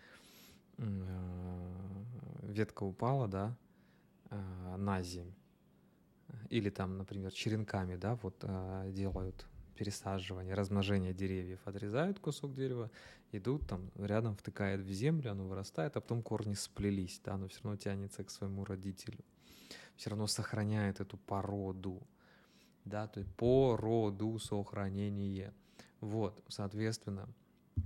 [0.79, 2.05] э,
[2.45, 3.55] ветка упала, да,
[4.31, 5.35] э, на землю,
[6.51, 9.47] или там, например, черенками, да, вот э, делают
[9.79, 12.91] пересаживание, размножение деревьев, отрезают кусок дерева,
[13.31, 17.61] идут там, рядом втыкает в землю, оно вырастает, а потом корни сплелись, да, но все
[17.63, 19.25] равно тянется к своему родителю,
[19.97, 22.03] все равно сохраняет эту породу,
[22.85, 25.53] да, то есть породу сохранение.
[26.01, 27.29] Вот, соответственно,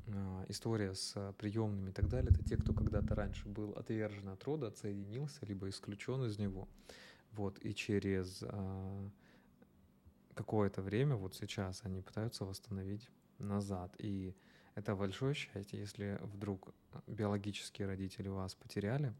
[0.09, 4.42] а, история с приемными и так далее, это те, кто когда-то раньше был отвержен от
[4.44, 6.68] рода, отсоединился, либо исключен из него.
[7.33, 9.11] Вот, и через а,
[10.35, 13.95] какое-то время, вот сейчас, они пытаются восстановить назад.
[13.99, 14.35] И
[14.75, 16.75] это большое счастье, если вдруг
[17.07, 19.14] биологические родители вас потеряли,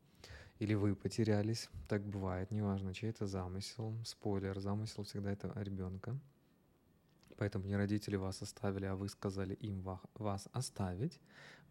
[0.59, 3.97] или вы потерялись, так бывает, неважно, чей это замысел.
[4.05, 6.17] Спойлер, замысел всегда это ребенка.
[7.37, 9.83] Поэтому не родители вас оставили, а вы сказали им
[10.15, 11.19] вас оставить.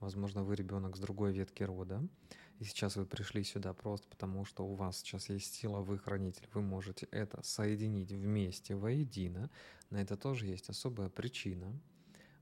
[0.01, 2.05] Возможно, вы ребенок с другой ветки рода.
[2.59, 6.47] И сейчас вы пришли сюда просто потому, что у вас сейчас есть сила, вы хранитель.
[6.53, 9.49] Вы можете это соединить вместе, воедино.
[9.91, 11.71] На это тоже есть особая причина.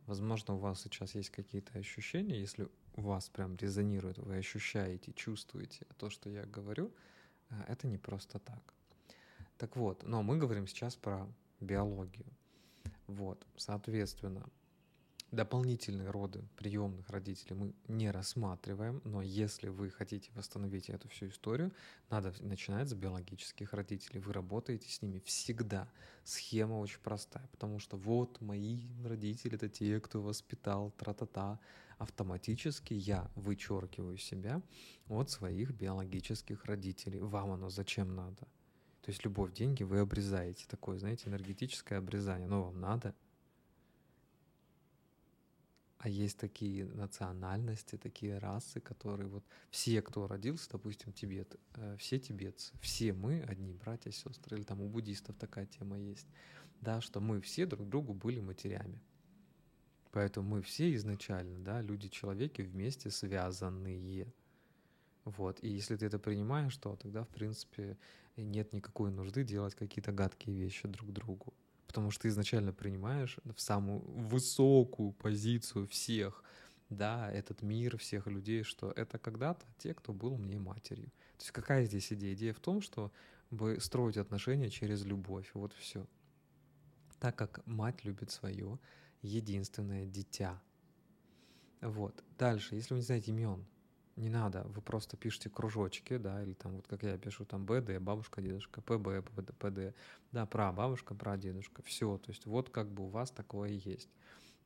[0.06, 5.86] Возможно, у вас сейчас есть какие-то ощущения, если у вас прям резонирует, вы ощущаете, чувствуете
[5.98, 6.92] то, что я говорю,
[7.50, 8.74] э, это не просто так.
[9.58, 11.28] Так вот, но мы говорим сейчас про
[11.60, 12.26] биологию.
[13.08, 14.50] Вот, соответственно,
[15.32, 21.72] дополнительные роды приемных родителей мы не рассматриваем, но если вы хотите восстановить эту всю историю,
[22.10, 24.20] надо начинать с биологических родителей.
[24.20, 25.88] Вы работаете с ними всегда.
[26.24, 31.60] Схема очень простая, потому что вот мои родители— это те, кто воспитал, тра-та-та.
[31.98, 34.62] Автоматически я вычеркиваю себя
[35.10, 37.20] от своих биологических родителей.
[37.20, 38.48] Вам оно зачем надо?
[39.02, 40.66] То есть любовь, деньги вы обрезаете.
[40.68, 42.48] Такое, знаете, энергетическое обрезание.
[42.48, 43.16] Но вам надо.
[46.00, 52.18] А есть такие национальности, такие расы, которые вот все, кто родился, допустим, Тибет, э, все
[52.18, 56.28] тибетцы, все мы одни братья, сестры, или там у буддистов такая тема есть,
[56.80, 59.02] да, что мы все друг другу были матерями.
[60.12, 64.32] Поэтому мы все изначально, да, люди-человеки вместе связанные.
[65.26, 65.62] Вот.
[65.62, 67.98] И если ты это принимаешь, то тогда, в принципе,
[68.38, 71.54] нет никакой нужды делать какие-то гадкие вещи друг другу.
[71.90, 76.44] Потому что ты изначально принимаешь в самую высокую позицию всех,
[76.90, 81.08] да, этот мир, всех людей, что это когда-то те, кто был мне матерью.
[81.38, 82.36] То есть какая здесь идея?
[82.36, 83.12] Идея в том, что
[83.50, 85.50] вы строить отношения через любовь.
[85.56, 86.06] Вот все.
[87.20, 88.78] Так как мать любит свое
[89.24, 90.62] единственное дитя.
[91.82, 92.24] Вот.
[92.38, 93.66] Дальше, если вы не знаете имен,
[94.20, 98.00] не надо, вы просто пишете кружочки, да, или там вот как я пишу, там БД,
[98.00, 99.24] бабушка, дедушка, ПБ,
[99.58, 99.96] ПД,
[100.32, 104.10] да, про бабушка, про дедушка, все, то есть вот как бы у вас такое есть.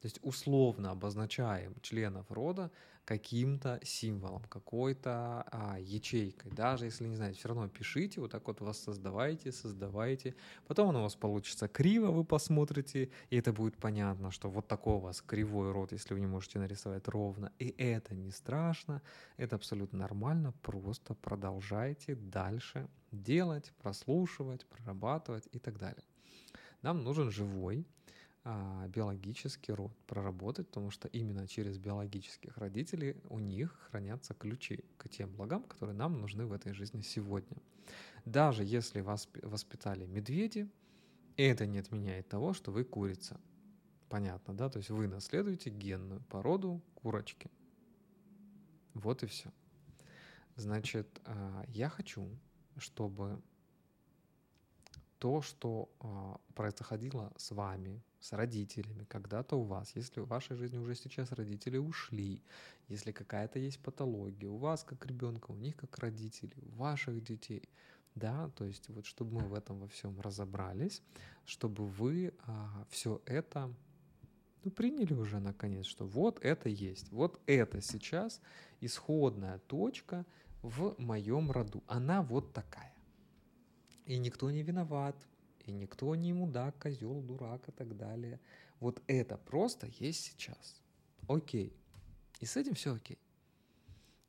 [0.03, 2.71] То есть условно обозначаем членов рода
[3.05, 6.51] каким-то символом, какой-то а, ячейкой.
[6.51, 10.35] Даже если не знаете, все равно пишите, вот так вот вас создавайте, создавайте.
[10.67, 14.95] Потом оно у вас получится криво, вы посмотрите, и это будет понятно, что вот такой
[14.95, 17.53] у вас кривой рот, если вы не можете нарисовать ровно.
[17.57, 19.01] И это не страшно,
[19.37, 26.03] это абсолютно нормально, просто продолжайте дальше делать, прослушивать, прорабатывать и так далее.
[26.81, 27.87] Нам нужен живой,
[28.45, 35.33] биологический род проработать, потому что именно через биологических родителей у них хранятся ключи к тем
[35.33, 37.57] благам, которые нам нужны в этой жизни сегодня.
[38.25, 40.69] Даже если вас воспитали медведи,
[41.37, 43.39] это не отменяет того, что вы курица.
[44.09, 44.69] Понятно, да?
[44.69, 47.49] То есть вы наследуете генную породу курочки.
[48.93, 49.51] Вот и все.
[50.55, 52.29] Значит, а, я хочу,
[52.77, 53.41] чтобы
[55.17, 60.77] то, что а, происходило с вами, с родителями, когда-то у вас, если в вашей жизни
[60.77, 62.41] уже сейчас родители ушли,
[62.87, 67.67] если какая-то есть патология у вас как ребенка, у них как родителей, у ваших детей,
[68.15, 71.01] да, то есть вот чтобы мы в этом во всем разобрались,
[71.43, 73.69] чтобы вы а, все это
[74.63, 78.39] ну, приняли уже наконец, что вот это есть, вот это сейчас
[78.79, 80.25] исходная точка
[80.61, 81.83] в моем роду.
[81.87, 82.93] Она вот такая.
[84.05, 85.17] И никто не виноват,
[85.65, 88.39] и никто не мудак, козел, дурак и так далее.
[88.79, 90.81] Вот это просто есть сейчас.
[91.27, 91.73] Окей.
[92.39, 93.19] И с этим все окей.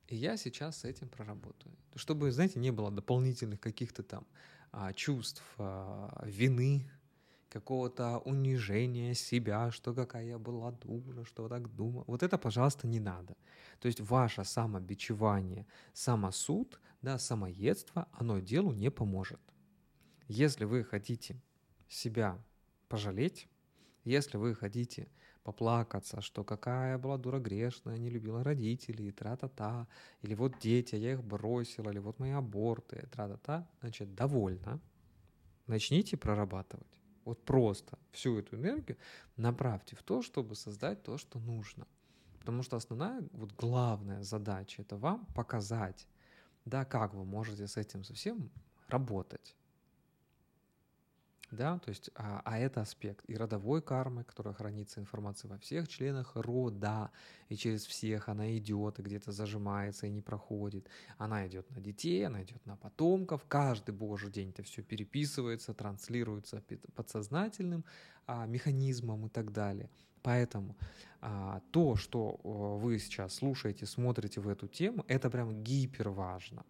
[0.09, 1.75] И я сейчас с этим проработаю.
[1.97, 4.27] Чтобы, знаете, не было дополнительных каких-то там
[4.70, 6.88] а, чувств а, вины,
[7.49, 12.05] какого-то унижения себя, что какая я была дура, что так думала.
[12.09, 13.37] Вот это, пожалуйста, не надо.
[13.79, 19.40] То есть ваше самобичевание, самосуд, да, самоедство, оно делу не поможет.
[20.28, 21.40] Если вы хотите
[21.88, 22.38] себя
[22.88, 23.48] пожалеть,
[24.04, 25.08] если вы хотите
[25.42, 29.87] поплакаться, что какая была дура грешная, не любила родителей, тра-та-та,
[30.22, 34.80] или вот дети, я их бросила, или вот мои аборты, тра-та-та, значит, довольно.
[35.66, 36.87] Начните прорабатывать.
[37.24, 38.96] Вот просто всю эту энергию
[39.37, 41.87] направьте в то, чтобы создать то, что нужно.
[42.40, 46.06] Потому что основная, вот главная задача это вам показать,
[46.64, 48.50] да, как вы можете с этим совсем
[48.88, 49.56] работать
[51.55, 55.88] да, то есть, а, а это аспект и родовой кармы, которая хранится информация во всех
[55.88, 57.11] членах рода,
[57.49, 60.88] и через всех она идет, и где-то зажимается и не проходит.
[61.19, 66.62] Она идет на детей, она идет на потомков, каждый божий день это все переписывается, транслируется
[66.95, 67.85] подсознательным
[68.27, 69.88] а, механизмом и так далее.
[70.23, 70.77] Поэтому
[71.21, 76.64] а, то, что вы сейчас слушаете, смотрите в эту тему, это прям гипер важно.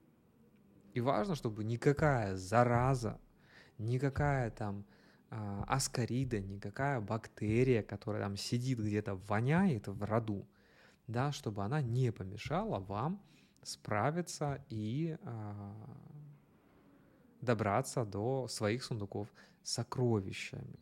[0.95, 3.19] И важно, чтобы никакая зараза
[3.79, 4.85] никакая там
[5.31, 10.47] а, аскарида, никакая бактерия, которая там сидит где-то, воняет в роду,
[11.07, 13.21] да, чтобы она не помешала вам
[13.63, 15.75] справиться и а,
[17.41, 19.29] добраться до своих сундуков
[19.63, 20.79] с сокровищами.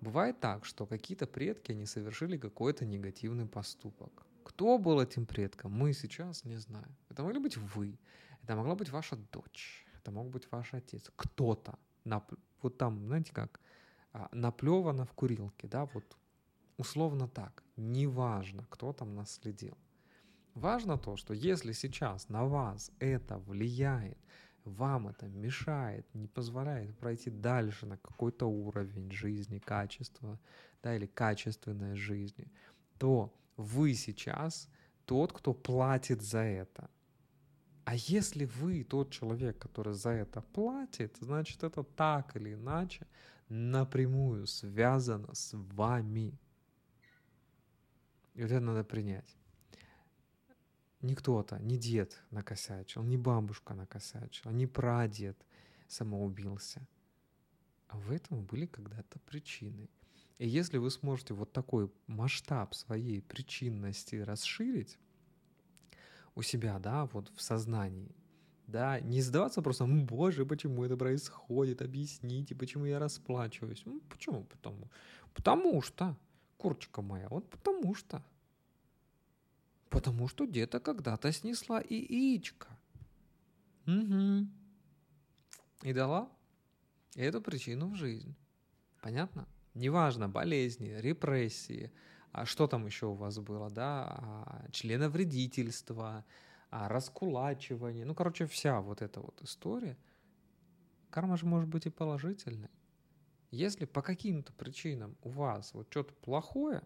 [0.00, 4.26] Бывает так, что какие-то предки, они совершили какой-то негативный поступок.
[4.44, 6.96] Кто был этим предком, мы сейчас не знаем.
[7.10, 7.98] Это могли быть вы,
[8.42, 11.78] это могла быть ваша дочь, это мог быть ваш отец, кто-то
[12.08, 12.32] нап...
[12.62, 13.60] вот там, знаете как,
[14.12, 16.16] а, наплевано в курилке, да, вот
[16.76, 19.76] условно так, неважно, кто там наследил.
[20.54, 24.18] Важно то, что если сейчас на вас это влияет,
[24.64, 30.38] вам это мешает, не позволяет пройти дальше на какой-то уровень жизни, качества,
[30.82, 32.50] да, или качественной жизни,
[32.98, 34.68] то вы сейчас
[35.04, 36.90] тот, кто платит за это.
[37.88, 43.06] А если вы тот человек, который за это платит, значит это так или иначе
[43.48, 46.38] напрямую связано с вами.
[48.34, 49.34] И вот это надо принять.
[51.00, 55.38] Не кто-то, не дед накосячил, не бабушка накосячила, не прадед
[55.86, 56.86] самоубился.
[57.86, 59.88] А в этом были когда-то причины.
[60.36, 64.98] И если вы сможете вот такой масштаб своей причинности расширить,
[66.34, 68.14] у себя, да, вот в сознании,
[68.68, 73.82] да, не задаваться просто, боже, почему это происходит, объясните, почему я расплачиваюсь.
[73.86, 74.44] Ну, почему?
[74.44, 74.90] Потому,
[75.34, 76.16] потому что,
[76.58, 78.22] курочка моя, вот потому что.
[79.88, 82.68] Потому что где-то когда-то снесла яичко.
[83.86, 84.46] Угу.
[85.84, 86.30] И дала
[87.14, 88.34] эту причину в жизнь.
[89.00, 89.48] Понятно?
[89.72, 91.90] Неважно, болезни, репрессии,
[92.32, 96.24] а что там еще у вас было, да, а, членовредительство,
[96.70, 99.96] а, раскулачивание, ну, короче, вся вот эта вот история,
[101.10, 102.70] карма же может быть и положительной.
[103.50, 106.82] Если по каким-то причинам у вас вот что-то плохое,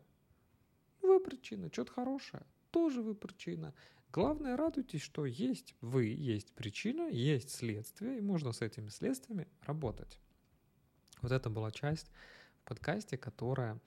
[1.03, 3.75] вы причина, что-то хорошее, тоже вы причина.
[4.13, 10.19] Главное, радуйтесь, что есть вы, есть причина, есть следствие, и можно с этими следствиями работать.
[11.21, 12.11] Вот это была часть
[12.61, 13.81] в подкасте, которая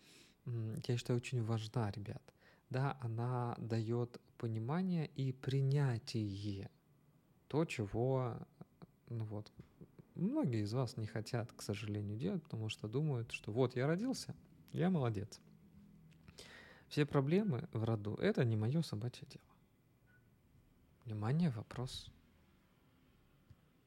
[0.46, 2.22] я считаю, очень важна, ребят.
[2.70, 6.70] Да, она дает понимание и принятие
[7.48, 8.38] то, чего
[9.10, 9.52] ну вот,
[10.16, 14.36] многие из вас не хотят, к сожалению, делать, потому что думают, что вот я родился,
[14.72, 15.40] я молодец.
[16.88, 19.46] Все проблемы в роду— это не мое собачье дело.
[21.06, 22.12] Внимание, вопрос.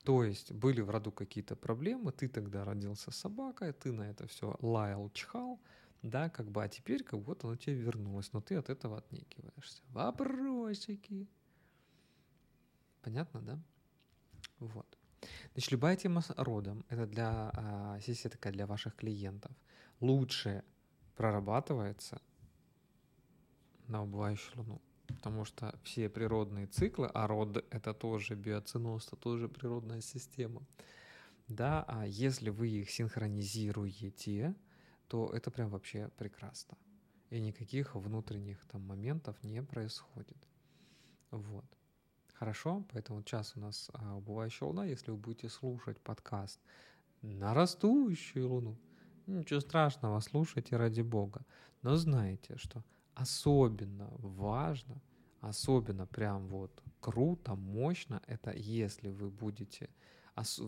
[0.05, 4.57] То есть были в роду какие-то проблемы, ты тогда родился собакой, ты на это все
[4.61, 5.61] лаял, чхал,
[6.03, 9.83] да, как бы, а теперь как будто оно тебе вернулось, но ты от этого отнекиваешься.
[9.89, 11.29] Вопросики.
[13.03, 13.59] Понятно, да?
[14.59, 14.99] Вот.
[15.53, 19.53] Значит, любая тема с родом, это для, а, сессия такая для ваших клиентов,
[20.01, 20.65] лучше
[21.17, 22.21] прорабатывается
[23.89, 24.81] на убывающую луну.
[25.09, 30.63] потому что все природные циклы, а род— это тоже биоценоз, это тоже природная система,
[31.49, 34.55] да, а если вы их синхронизируете,
[35.09, 36.77] то это прям вообще прекрасно.
[37.31, 40.39] И никаких внутренних там моментов не происходит.
[41.31, 41.65] Вот.
[42.35, 44.85] Хорошо, поэтому час у нас а, убывающая луна.
[44.85, 46.61] Если вы будете слушать подкаст
[47.23, 48.77] на растущую луну,
[49.27, 51.45] ничего страшного, слушайте ради Бога.
[51.83, 52.85] Но знайте, что
[53.15, 55.03] особенно важно,
[55.41, 59.91] особенно прям вот круто, мощно, это если вы будете,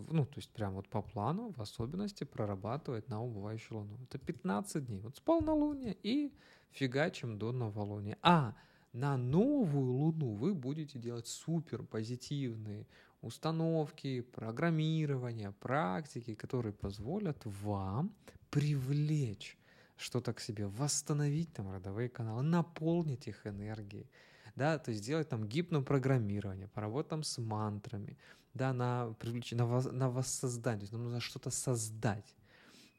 [0.09, 3.97] ну, то есть прям вот по плану, в особенности прорабатывать на убывающую луну.
[4.03, 5.01] Это 15 дней.
[5.01, 6.31] Вот с полнолуния и
[6.71, 8.17] фигачим до новолуния.
[8.21, 8.55] А
[8.93, 12.87] на новую луну вы будете делать супер позитивные
[13.21, 18.13] установки, программирование, практики, которые позволят вам
[18.49, 19.57] привлечь
[19.95, 24.09] что-то к себе, восстановить там родовые каналы, наполнить их энергией,
[24.55, 28.17] да, то есть сделать там гипнопрограммирование, поработать там с мантрами,
[28.53, 32.35] да, на привлечение, на, на воссоздание, то есть нам нужно что-то создать,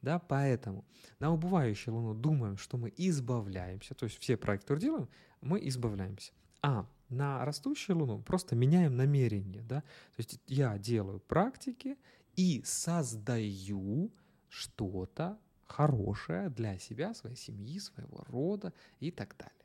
[0.01, 0.85] да, поэтому
[1.19, 5.09] на убывающую луну думаем, что мы избавляемся, то есть все проекты, которые делаем,
[5.41, 6.33] мы избавляемся.
[6.61, 11.97] А на растущую луну просто меняем намерение, да, то есть я делаю практики
[12.35, 14.11] и создаю
[14.49, 19.62] что-то хорошее для себя, своей семьи, своего рода и так далее.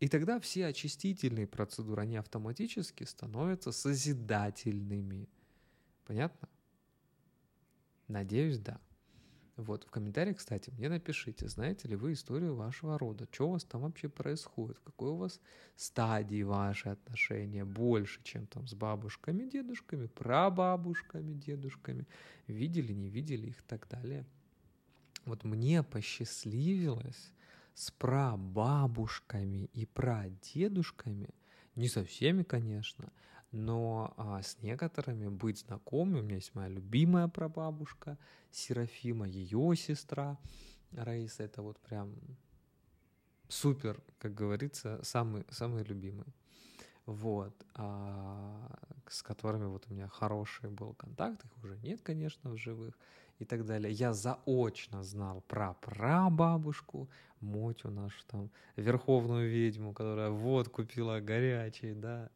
[0.00, 5.28] И тогда все очистительные процедуры, они автоматически становятся созидательными.
[6.06, 6.48] Понятно?
[8.06, 8.80] Надеюсь, да.
[9.56, 13.64] Вот, в комментариях, кстати, мне напишите, знаете ли вы историю вашего рода, что у вас
[13.64, 15.40] там вообще происходит, какой у вас
[15.74, 22.06] стадии ваши отношения, больше, чем там с бабушками, дедушками, прабабушками, дедушками,
[22.46, 24.24] видели, не видели их и так далее.
[25.24, 27.32] Вот мне посчастливилось
[27.78, 31.28] с прабабушками и прадедушками,
[31.76, 33.12] не со всеми, конечно,
[33.52, 36.18] но а, с некоторыми быть знакомыми.
[36.18, 38.18] У меня есть моя любимая прабабушка
[38.50, 40.38] Серафима, ее сестра
[40.90, 41.44] Раиса.
[41.44, 42.16] Это вот прям
[43.46, 46.34] супер, как говорится, самый, самый любимый.
[47.06, 48.76] Вот, а,
[49.06, 52.98] с которыми вот у меня хороший был контакт, их уже нет, конечно, в живых
[53.38, 53.92] и так далее.
[53.92, 57.08] Я заочно знал про прабабушку,
[57.40, 62.30] Мотю нашу там, верховную ведьму, которая вот купила горячий, да,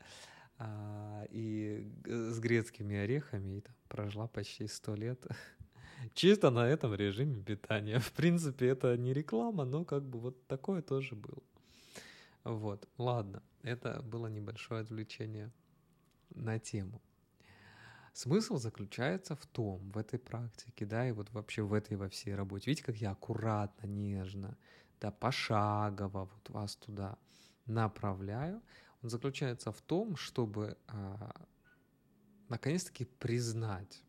[0.59, 5.27] а, и с грецкими орехами, и там прожила почти сто лет.
[6.15, 7.99] Чисто на этом режиме питания.
[7.99, 11.43] В принципе, это не реклама, но как бы вот такое тоже было.
[12.45, 15.51] Вот, ладно, это было небольшое отвлечение
[16.35, 17.01] на тему.
[18.13, 22.35] Смысл заключается в том, в этой практике, да, и вот вообще в этой во всей
[22.35, 22.71] работе.
[22.71, 24.59] Видите, как я аккуратно, нежно,
[25.01, 27.17] да, пошагово вот вас туда
[27.65, 28.63] направляю.
[29.03, 31.47] Он заключается в том, чтобы а,
[32.51, 34.05] наконец-таки признать,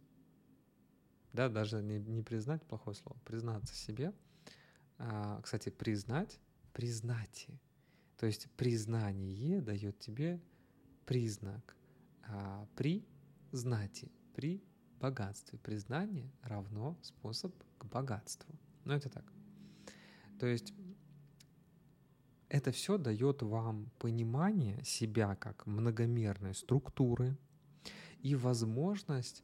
[1.32, 4.14] да, даже не, не признать плохое слово, признаться себе.
[4.98, 6.42] А, кстати, признать,
[6.74, 7.48] признать.
[8.18, 10.42] То есть признание дает тебе
[11.06, 11.78] признак
[12.28, 13.08] а, при
[13.54, 14.62] знати, при
[15.00, 15.60] богатстве.
[15.60, 18.54] Признание равно способ к богатству.
[18.86, 19.26] Ну, это так.
[20.40, 20.74] То есть
[22.50, 27.38] это все дает вам понимание себя как многомерной структуры
[28.20, 29.44] и возможность,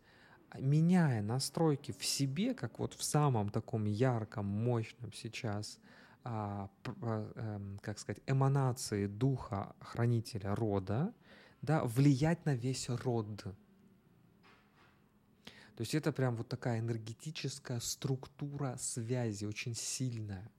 [0.60, 5.80] меняя настройки в себе, как вот в самом таком ярком, мощном сейчас,
[6.24, 6.70] а,
[7.02, 11.14] а, эм, как сказать, эманации духа хранителя рода,
[11.62, 13.44] да, влиять на весь род.
[15.80, 20.52] То есть это прям вот такая энергетическая структура связи, очень сильная.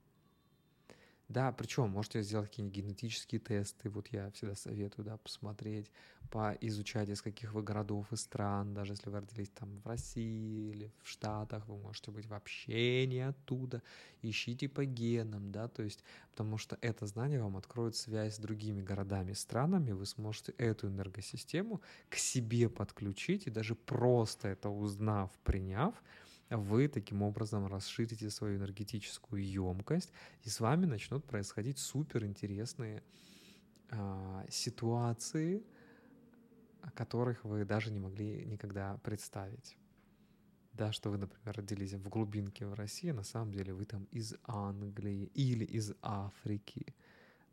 [1.31, 5.89] Да, причем можете сделать какие-нибудь генетические тесты, вот я всегда советую, да, посмотреть,
[6.29, 10.91] поизучать, из каких вы городов и стран, даже если вы родились там в России или
[11.01, 13.81] в Штатах, вы можете быть вообще не оттуда,
[14.21, 18.81] ищите по генам, да, то есть, потому что это знание вам откроет связь с другими
[18.81, 21.79] городами, странами, вы сможете эту энергосистему
[22.09, 25.95] к себе подключить, и даже просто это узнав, приняв,
[26.57, 30.11] вы таким образом расширите свою энергетическую емкость,
[30.43, 33.03] и с вами начнут происходить супер интересные
[33.89, 35.63] а, ситуации,
[36.93, 39.77] которых вы даже не могли никогда представить.
[40.73, 44.05] Да, что вы, например, родились в глубинке в России, а на самом деле вы там
[44.05, 46.95] из Англии или из Африки,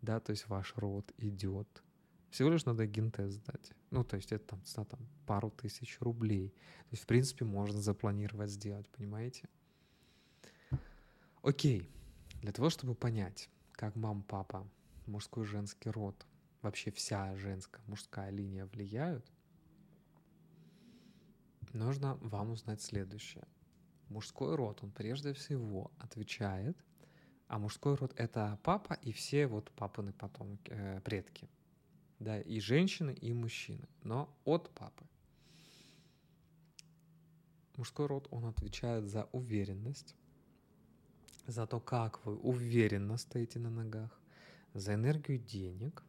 [0.03, 1.83] да, то есть ваш род идет
[2.31, 3.73] всего лишь надо гентест сдать.
[3.91, 6.51] Ну, то есть это там, цена, там пару тысяч рублей.
[6.51, 9.49] То есть, в принципе, можно запланировать сделать, понимаете?
[11.43, 11.89] Окей.
[12.43, 14.69] Для того, чтобы понять, как мама, папа
[15.07, 16.27] мужской женский род,
[16.63, 19.25] вообще вся женская, мужская линия влияют,
[21.73, 23.47] нужно вам узнать следующее.
[24.09, 26.77] Мужской род, он прежде всего отвечает,
[27.47, 31.49] а мужской род— это папа и все вот папины потомки, э, предки.
[32.19, 35.05] Да, и женщины, и мужчины, но от папы.
[37.77, 40.17] Мужской род, он отвечает за уверенность,
[41.47, 44.21] за то, как вы уверенно стоите на ногах,
[44.75, 46.03] за энергию денег,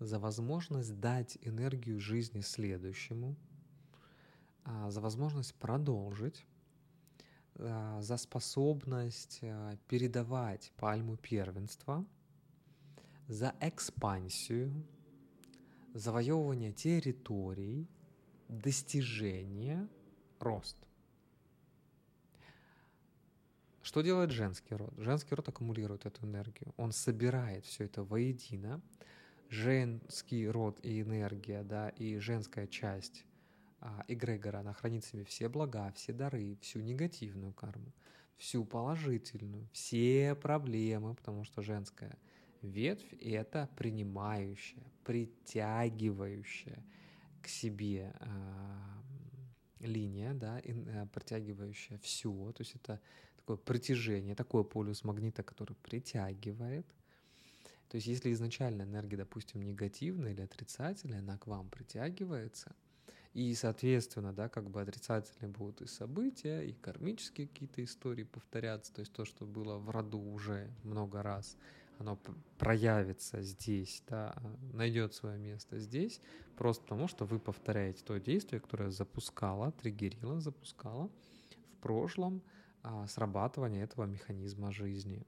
[0.00, 3.36] за возможность дать энергию жизни следующему,
[4.64, 6.44] а, за возможность продолжить,
[7.54, 12.04] а, за способность а, передавать пальму первенства,
[13.28, 14.84] за экспансию,
[15.96, 17.88] завоевывание территорий,
[18.48, 19.88] достижение,
[20.38, 20.76] рост.
[23.82, 24.92] Что делает женский род?
[24.98, 26.74] Женский род аккумулирует эту энергию.
[26.76, 28.82] Он собирает все это воедино.
[29.48, 33.24] Женский род и энергия, да, и женская часть
[33.80, 37.92] а, эгрегора, она хранит в себе все блага, все дары, всю негативную карму,
[38.36, 42.18] всю положительную, все проблемы, потому что женская
[42.70, 46.82] ветвь— это принимающая, притягивающая
[47.42, 49.02] к себе а,
[49.80, 53.00] линия, да, а, притягивающая все, то есть это
[53.36, 56.86] такое притяжение, такой полюс магнита, который притягивает.
[57.88, 62.74] То есть если изначально энергия, допустим, негативная или отрицательная, она к вам притягивается,
[63.36, 69.00] и, соответственно, да, как бы отрицательные будут и события, и кармические какие-то истории повторяться, то
[69.00, 71.56] есть то, что было в роду уже много раз,
[71.98, 72.18] оно
[72.58, 74.34] проявится здесь, да,
[74.72, 76.20] найдет свое место здесь,
[76.56, 81.10] просто потому что вы повторяете то действие, которое запускало, триггерило, запускало
[81.72, 82.42] в прошлом,
[82.82, 85.26] а, срабатывания этого механизма жизни.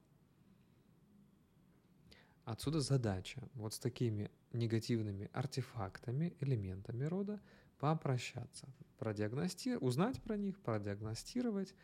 [2.44, 7.40] Отсюда задача вот с такими негативными артефактами, элементами рода
[7.78, 11.74] попрощаться, продиагностировать, узнать про них, продиагностировать,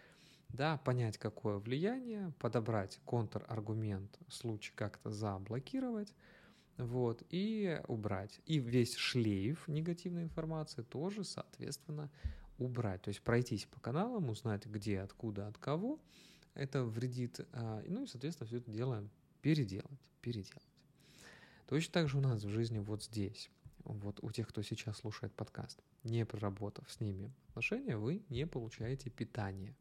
[0.54, 6.14] да, понять, какое влияние, подобрать контраргумент в случае как-то заблокировать,
[6.76, 8.40] вот, и убрать.
[8.46, 12.10] И весь шлейф негативной информации тоже, соответственно,
[12.58, 13.02] убрать.
[13.02, 15.98] То есть пройтись по каналам, узнать, где, откуда, от кого.
[16.54, 17.40] Это вредит.
[17.52, 19.08] А, ну и, соответственно, все это дело
[19.42, 20.62] переделать, переделать.
[21.66, 23.50] Точно так же у нас в жизни вот здесь.
[23.84, 29.10] Вот у тех, кто сейчас слушает подкаст, не проработав с ними отношения, вы не получаете
[29.10, 29.74] питание.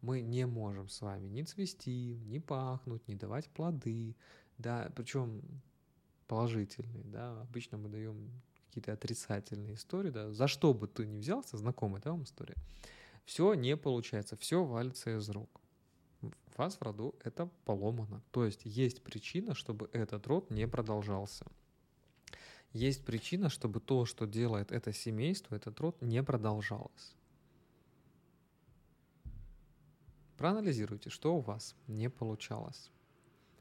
[0.00, 4.16] Мы не можем с вами ни цвести, ни пахнуть, ни давать плоды,
[4.58, 5.42] да, причем
[6.28, 8.30] положительные, да, обычно мы даем
[8.66, 12.54] какие-то отрицательные истории, да, за что бы ты ни взялся, знакомая, да, вам история,
[13.24, 15.60] все не получается, все валится из рук.
[16.22, 18.22] У вас в роду это поломано.
[18.32, 21.46] То есть есть причина, чтобы этот род не продолжался.
[22.72, 27.14] Есть причина, чтобы то, что делает это семейство, этот род не продолжалось.
[30.38, 32.92] Проанализируйте, что у вас не получалось.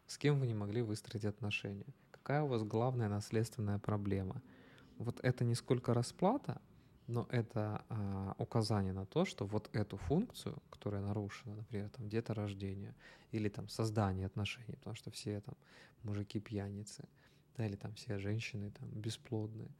[0.05, 1.87] С кем вы не могли выстроить отношения.
[2.11, 4.41] Какая у вас главная наследственная проблема–
[4.99, 6.61] вот это не сколько расплата,
[7.07, 12.93] но это а, указание на то, что вот эту функцию, которая нарушена, например, там деторождение
[13.31, 15.55] или там создание отношений, потому что все там
[16.03, 17.07] мужики пьяницы,
[17.55, 19.71] да, или там все женщины там бесплодные,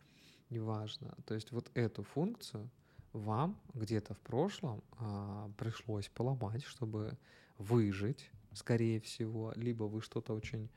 [0.50, 1.16] неважно.
[1.26, 2.70] То есть вот эту функцию
[3.18, 7.18] вам где-то в прошлом а, пришлось поломать, чтобы
[7.58, 10.70] выжить, скорее всего, либо вы что-то очень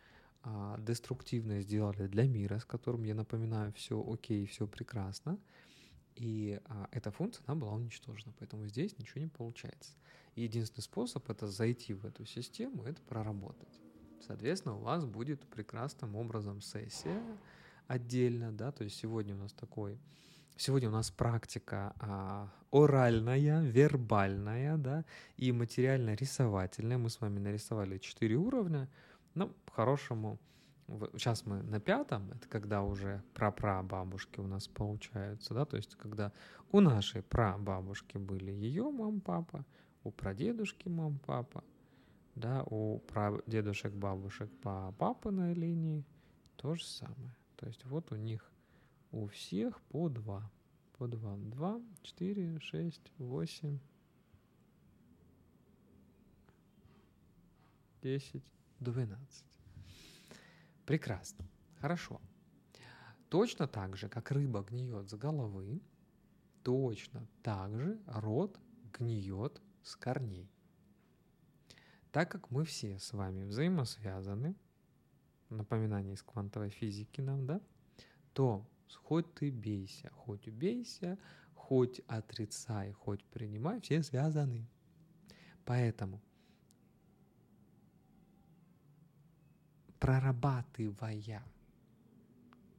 [0.42, 5.38] а, деструктивное сделали для мира, с которым, я напоминаю, все окей, все прекрасно,
[6.16, 9.92] и а, эта функция, она была уничтожена, поэтому здесь ничего не получается.
[10.36, 13.80] Единственный способ это зайти в эту систему, это проработать.
[14.26, 17.22] Соответственно, у вас будет прекрасным образом сессия
[17.86, 19.98] отдельно, да, то есть сегодня у нас такой,
[20.60, 25.04] сегодня у нас практика а, оральная, вербальная, да,
[25.36, 26.98] и материально-рисовательная.
[26.98, 28.88] Мы с вами нарисовали четыре уровня,
[29.34, 30.38] ну, по-хорошему,
[31.14, 36.32] сейчас мы на пятом, это когда уже прапрабабушки у нас получаются, да, то есть когда
[36.72, 39.64] у нашей прабабушки были ее мам-папа,
[40.04, 41.64] у прадедушки мам-папа,
[42.34, 46.04] да, у прадедушек, бабушек по папиной линии
[46.56, 47.34] то же самое.
[47.56, 48.49] То есть вот у них
[49.10, 50.50] у всех по два.
[50.98, 51.36] По два.
[51.36, 53.78] Два, четыре, шесть, восемь,
[58.02, 58.44] десять,
[58.80, 59.44] 12.
[60.86, 61.46] Прекрасно.
[61.80, 62.20] Хорошо.
[63.28, 65.80] Точно так же, как рыба гниет с головы,
[66.62, 68.58] точно так же рот
[68.98, 70.50] гниет с корней.
[72.10, 74.56] Так как мы все с вами взаимосвязаны,
[75.48, 77.60] напоминание из квантовой физики нам, да,
[78.32, 78.66] то
[78.96, 81.18] хоть ты бейся, хоть убейся,
[81.54, 84.68] хоть отрицай, хоть принимай, все связаны.
[85.64, 86.20] Поэтому
[89.98, 91.44] прорабатывая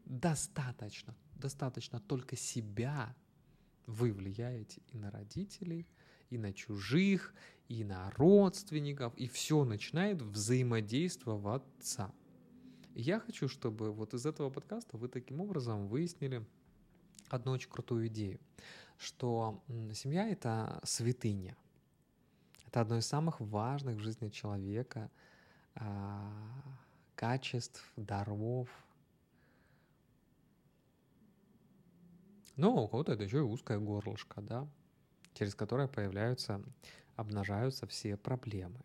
[0.05, 3.15] достаточно, достаточно только себя,
[3.85, 5.87] вы влияете и на родителей,
[6.29, 7.33] и на чужих,
[7.67, 12.13] и на родственников, и все начинает взаимодействоваться.
[12.93, 16.45] Я хочу, чтобы вот из этого подкаста вы таким образом выяснили
[17.29, 18.39] одну очень крутую идею,
[18.97, 19.63] что
[19.93, 21.55] семья— это святыня.
[22.67, 25.09] Это одно из самых важных в жизни человека
[25.75, 26.31] а,
[27.15, 28.69] качеств, даров.
[32.57, 34.67] Но у кого-то это еще и узкое горлышко, да,
[35.33, 36.61] через которое появляются,
[37.15, 38.81] обнажаются все проблемы.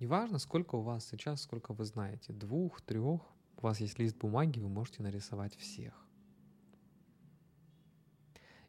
[0.00, 3.20] Неважно, сколько у вас сейчас, сколько вы знаете, двух, трех,
[3.58, 5.92] у вас есть лист бумаги, вы можете нарисовать всех.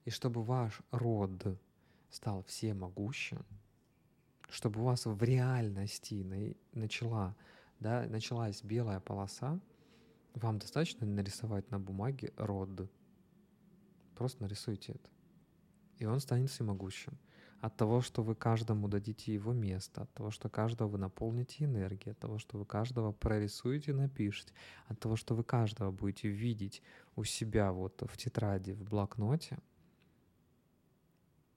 [0.04, 1.58] И чтобы ваш род
[2.10, 3.46] стал всемогущим,
[4.50, 7.34] чтобы у вас в реальности начала,
[7.80, 9.58] да, началась белая полоса,
[10.34, 12.90] вам достаточно нарисовать на бумаге род.
[14.16, 15.10] Просто нарисуйте это.
[16.00, 17.18] И он станет всемогущим
[17.62, 22.14] от того, что вы каждому дадите его место, от того, что каждого вы наполните энергией,
[22.14, 24.52] от того, что вы каждого прорисуете, напишите,
[24.88, 26.82] от того, что вы каждого будете видеть
[27.16, 29.60] у себя вот в тетради, в блокноте,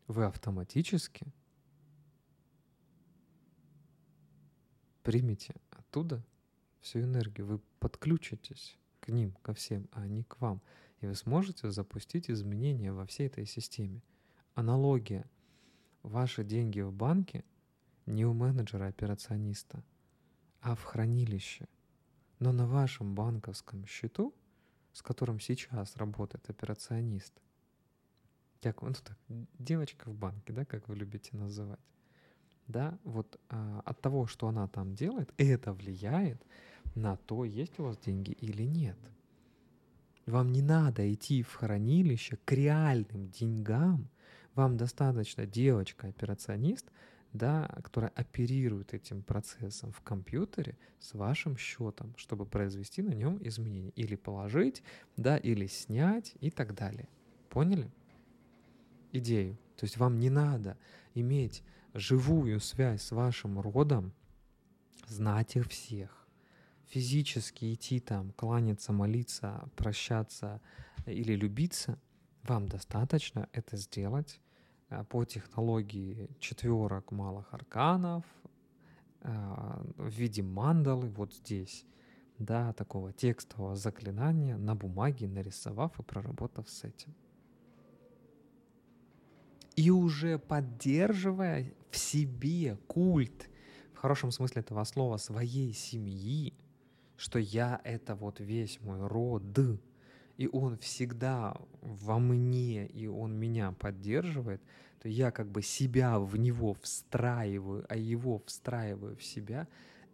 [0.06, 1.26] вы автоматически
[5.02, 6.22] примете оттуда
[6.82, 10.60] всю энергию, вы подключитесь к ним, ко всем, а они к вам.
[11.00, 14.02] И вы сможете запустить изменения во всей этой системе.
[14.54, 15.24] Аналогия–
[16.04, 17.44] Ваши деньги в банке
[18.04, 19.82] не у менеджера-операциониста,
[20.60, 21.66] а в хранилище.
[22.38, 24.34] Но на вашем банковском счету,
[24.92, 27.32] с которым сейчас работает операционист,
[28.60, 29.16] как, ну, так,
[29.58, 31.80] девочка в банке, да, как вы любите называть,
[32.66, 36.44] да, вот а, от того, что она там делает, это влияет
[36.94, 38.98] на то, есть у вас деньги или нет.
[40.26, 44.10] Вам не надо идти в хранилище к реальным деньгам,
[44.54, 46.90] вам достаточно девочка-операционист,
[47.32, 53.90] да, которая оперирует этим процессом в компьютере с вашим счетом, чтобы произвести на нем изменения.
[53.96, 54.82] Или положить,
[55.16, 57.08] да, или снять и так далее.
[57.48, 57.90] Поняли?
[59.12, 59.58] Идею.
[59.76, 60.78] То есть вам не надо
[61.14, 64.12] иметь живую связь с вашим родом,
[65.06, 66.26] знать их всех,
[66.86, 70.60] физически идти там, кланяться, молиться, прощаться
[71.06, 71.98] или любиться,
[72.42, 74.40] вам достаточно это сделать
[75.02, 78.24] по технологии четверок малых арканов
[79.20, 81.84] э, в виде мандалы вот здесь,
[82.38, 87.14] да, такого текстового заклинания на бумаге, нарисовав и проработав с этим.
[89.76, 93.50] И уже поддерживая в себе культ,
[93.92, 96.54] в хорошем смысле этого слова, своей семьи,
[97.16, 99.52] что я— это вот весь мой род,
[100.36, 104.62] и он всегда во мне, и он меня поддерживает,
[105.00, 109.68] то я как бы себя в него встраиваю, а его встраиваю в себя,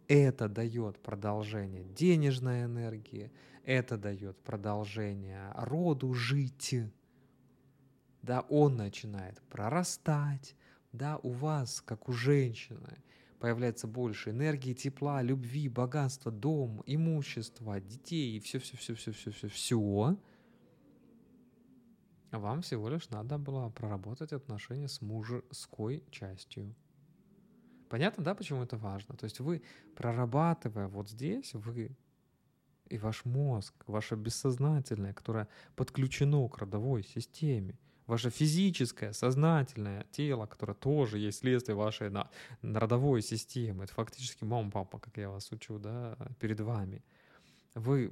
[0.07, 3.31] это дает продолжение денежной энергии,
[3.63, 6.75] это дает продолжение роду жить.
[8.21, 10.55] Да, он начинает прорастать,
[10.91, 12.97] да, у вас, как у женщины,
[13.41, 20.15] появляется больше энергии, тепла, любви, богатства, дом, имущества, детей и все-все-все-все-все-все-все.
[22.31, 26.75] Вам всего лишь надо было проработать отношения с мужской частью.
[27.89, 29.17] Понятно, да, почему это важно?
[29.17, 29.63] То есть вы,
[29.95, 31.97] прорабатывая вот здесь, вы
[32.89, 37.77] и ваш мозг, ваше бессознательное, которое подключено к родовой системе,
[38.11, 42.29] ваше физическое, сознательное тело, которое тоже есть следствие вашей на,
[42.61, 43.85] родовой системы.
[43.85, 47.01] Это фактически мама, папа, как я вас учу, да, перед вами.
[47.73, 48.11] Вы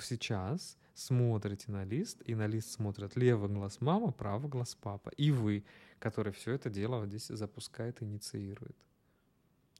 [0.00, 5.10] сейчас смотрите на лист, и на лист смотрят левый глаз мама, правый глаз папа.
[5.16, 5.64] И вы,
[5.98, 8.76] который все это дело вот здесь запускает, инициирует.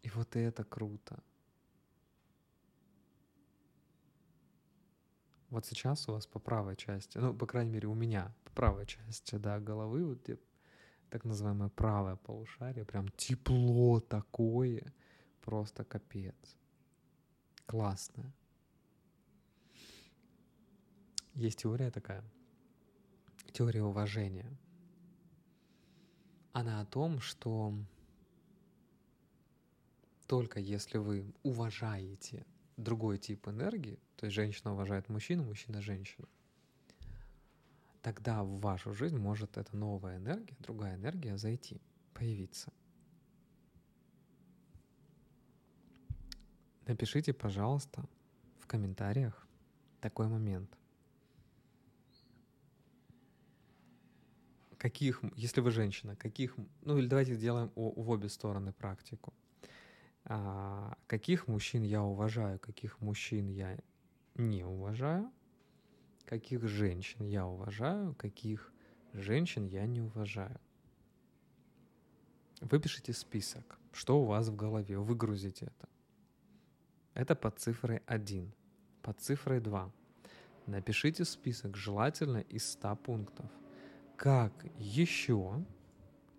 [0.03, 1.23] И вот это круто.
[5.51, 8.87] Вот сейчас у вас по правой части, ну, по крайней мере, у меня по правой
[8.87, 10.29] части, да, головы, вот
[11.11, 14.95] так называемое правое полушарие, прям тепло такое,
[15.43, 16.57] просто капец.
[17.67, 18.33] Классное.
[21.35, 22.23] Есть теория такая,
[23.53, 24.57] теория уважения.
[26.53, 27.75] Она о том, что
[30.27, 32.47] только если вы уважаете
[32.77, 36.29] другой тип энергии, то есть женщина уважает мужчину, мужчина женщину,
[38.03, 41.81] тогда в вашу жизнь может эта новая энергия, другая энергия зайти,
[42.15, 42.73] появиться.
[46.87, 48.05] Напишите, пожалуйста,
[48.59, 49.47] в комментариях
[50.01, 50.77] такой момент.
[54.79, 59.35] Каких, если вы женщина, каких, ну или давайте сделаем в обе стороны практику.
[60.25, 63.79] А, каких мужчин я уважаю, каких мужчин я
[64.35, 65.31] не уважаю,
[66.25, 68.73] каких женщин я уважаю, каких
[69.13, 70.61] женщин я не уважаю.
[72.61, 75.89] Выпишите список, что у вас в голове, выгрузите это.
[77.15, 78.53] Это под цифрой 1.
[79.03, 79.93] Под цифрой 2.
[80.67, 83.51] Напишите список, желательно из 100 пунктов.
[84.17, 85.65] Как еще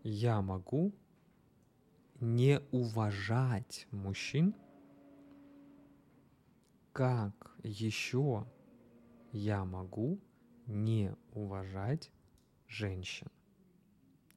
[0.03, 0.93] я могу
[2.21, 4.55] не уважать мужчин?
[6.93, 8.47] Как еще
[9.31, 10.21] я могу
[10.67, 12.11] не уважать
[12.67, 13.27] женщин?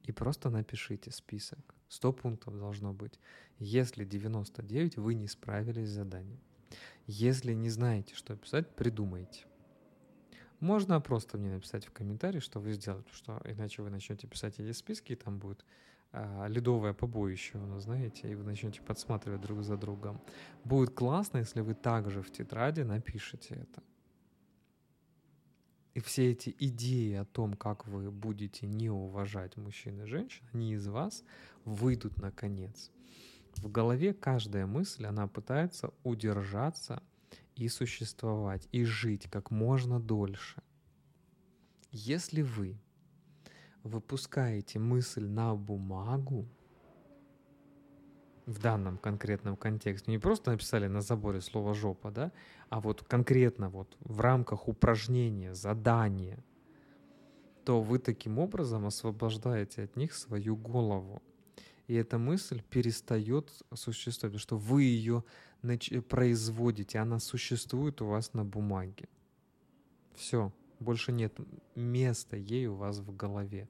[0.03, 1.59] И просто напишите список.
[1.89, 3.19] 100 пунктов должно быть.
[3.59, 6.39] Если 99, вы не справились с заданием.
[7.05, 9.45] Если не знаете, что писать, придумайте.
[10.59, 14.71] Можно просто мне написать в комментарии, что вы сделали, что иначе вы начнете писать эти
[14.71, 15.63] списки, и там будет
[16.47, 20.21] ледовое побоище, ну, знаете, и вы начнете подсматривать друг за другом.
[20.63, 23.83] Будет классно, если вы также в тетради напишете это.
[25.93, 30.73] И все эти идеи о том, как вы будете не уважать мужчин и женщин, они
[30.73, 31.23] из вас
[31.63, 32.91] выйдут наконец.
[33.55, 37.01] В голове каждая мысль, она пытается удержаться
[37.55, 40.61] и существовать, и жить как можно дольше.
[41.91, 42.77] Если вы
[43.85, 46.45] выпускаете мысль на бумагу,
[48.45, 52.31] в данном конкретном контексте, не просто написали на заборе слово «жопа», да,
[52.69, 56.43] а вот конкретно вот в рамках упражнения, задания,
[57.63, 61.21] то вы таким образом освобождаете от них свою голову.
[61.87, 65.23] И эта мысль перестает существовать, потому что вы ее
[66.09, 69.07] производите, она существует у вас на бумаге.
[70.15, 71.37] Все, больше нет
[71.75, 73.69] места ей у вас в голове.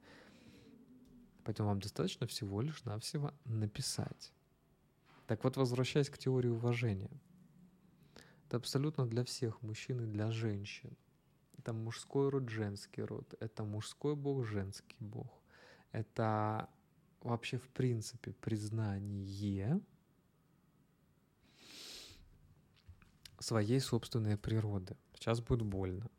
[1.43, 4.33] Поэтому вам достаточно всего лишь навсего написать.
[5.27, 7.11] Так вот, возвращаясь к теории уважения.
[8.47, 10.95] Это абсолютно для всех мужчин и для женщин.
[11.57, 13.33] Это мужской род, женский род.
[13.39, 15.27] Это мужской бог, женский бог.
[15.91, 16.69] Это
[17.21, 19.81] вообще в принципе признание
[23.39, 24.95] своей собственной природы.
[25.13, 26.09] Сейчас будет больно.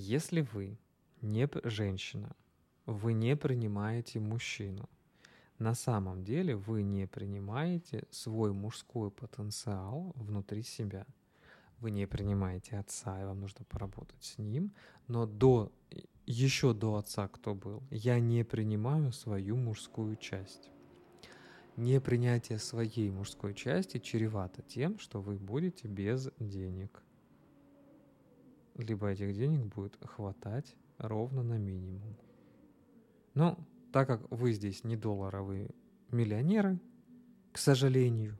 [0.00, 0.78] Если вы
[1.22, 2.36] не женщина,
[2.86, 4.88] вы не принимаете мужчину,
[5.58, 11.04] на самом деле вы не принимаете свой мужской потенциал внутри себя.
[11.80, 14.72] Вы не принимаете отца, и вам нужно поработать с ним.
[15.08, 15.72] Но до,
[16.26, 17.82] еще до отца кто был?
[17.90, 20.70] Я не принимаю свою мужскую часть.
[21.76, 27.02] Непринятие своей мужской части чревато тем, что вы будете без денег.
[28.78, 32.16] Либо этих денег будет хватать ровно на минимум.
[33.34, 33.58] Но
[33.92, 35.70] так как вы здесь не долларовые
[36.10, 36.80] миллионеры,
[37.52, 38.38] к сожалению,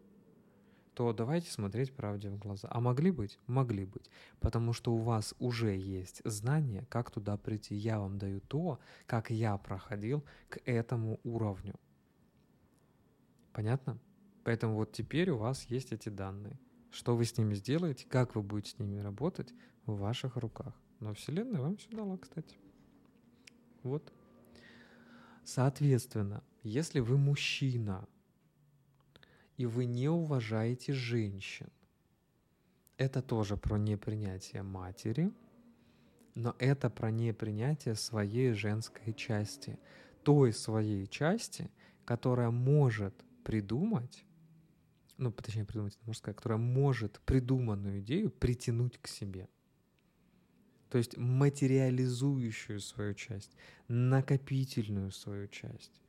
[0.94, 2.68] то давайте смотреть правде в глаза.
[2.70, 3.38] А могли быть?
[3.46, 4.10] Могли быть.
[4.40, 7.76] Потому что у вас уже есть знание, как туда прийти.
[7.76, 11.74] Я вам даю то, как я проходил к этому уровню.
[13.52, 13.98] Понятно?
[14.42, 16.58] Поэтому вот теперь у вас есть эти данные.
[16.90, 19.54] Что вы с ними сделаете, как вы будете с ними работать,
[19.92, 20.74] в ваших руках.
[21.00, 22.56] Но Вселенная вам все дала, кстати.
[23.82, 24.12] Вот.
[25.44, 28.06] Соответственно, если вы мужчина,
[29.56, 31.68] и вы не уважаете женщин,
[32.96, 35.32] это тоже про непринятие матери,
[36.34, 39.78] но это про непринятие своей женской части,
[40.22, 41.70] той своей части,
[42.04, 44.24] которая может придумать,
[45.16, 49.48] ну, точнее, придумать мужская, которая может придуманную идею притянуть к себе–
[50.90, 53.56] то есть материализующую свою часть,
[53.88, 56.00] накопительную свою часть.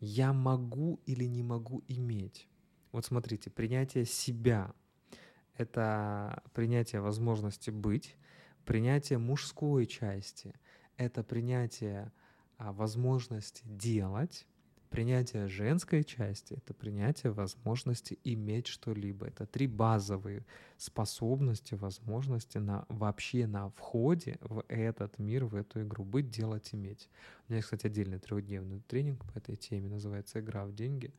[0.00, 2.48] Я могу или не могу иметь.
[2.92, 4.72] Вот смотрите, принятие себя—
[5.56, 8.16] это принятие возможности быть,
[8.64, 10.54] принятие мужской части—
[10.96, 12.12] это принятие
[12.58, 14.46] а, возможности делать,
[14.90, 19.26] Принятие женской части— это принятие возможности иметь что-либо.
[19.26, 26.04] Это три базовые способности, возможности на, вообще на входе в этот мир, в эту игру.
[26.04, 27.08] Быть, делать, иметь.
[27.46, 31.12] У меня есть, кстати, отдельный трехдневный тренинг по этой теме, называется «Игра в деньги».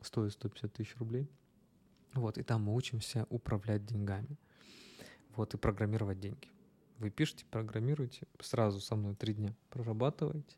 [0.00, 1.30] Стоит 150 тысяч рублей.
[2.14, 4.38] Вот, и там мы учимся управлять деньгами.
[5.34, 6.48] Вот, и программировать деньги.
[6.98, 10.56] Вы пишете, программируете, сразу со мной три дня прорабатываете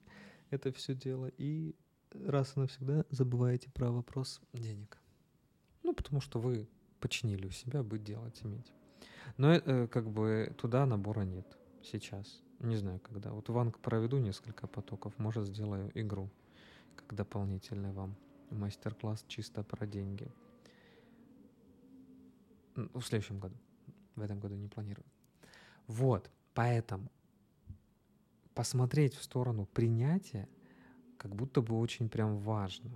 [0.51, 1.75] это все дело и
[2.13, 4.99] раз и навсегда забываете про вопрос денег.
[5.83, 6.69] Ну, потому что вы
[7.01, 8.73] починили у себя быть делать, иметь.
[9.37, 11.47] Но э, как бы туда набора нет
[11.83, 12.43] сейчас.
[12.59, 13.33] Не знаю, когда.
[13.33, 16.31] Вот в Анг проведу несколько потоков, может, сделаю игру
[16.97, 18.17] как дополнительный вам
[18.51, 20.31] мастер-класс чисто про деньги.
[22.75, 23.57] В следующем году.
[24.17, 25.07] В этом году не планирую.
[25.87, 27.11] Вот, поэтому
[28.55, 30.49] посмотреть в сторону принятия
[31.21, 32.91] как будто бы очень прям важно.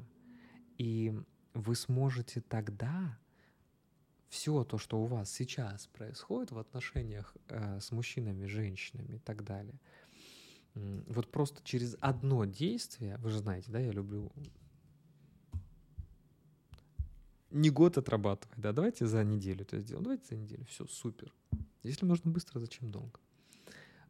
[0.78, 1.12] И
[1.52, 3.18] вы сможете тогда
[4.28, 9.44] все то, что у вас сейчас происходит в отношениях э, с мужчинами, женщинами и так
[9.44, 9.78] далее,
[10.74, 14.32] вот просто через одно действие, вы же знаете, да, я люблю
[17.50, 21.32] не год отрабатывать, да, давайте за неделю это сделаем, давайте за неделю, все, супер.
[21.84, 23.20] Если нужно быстро, зачем долго?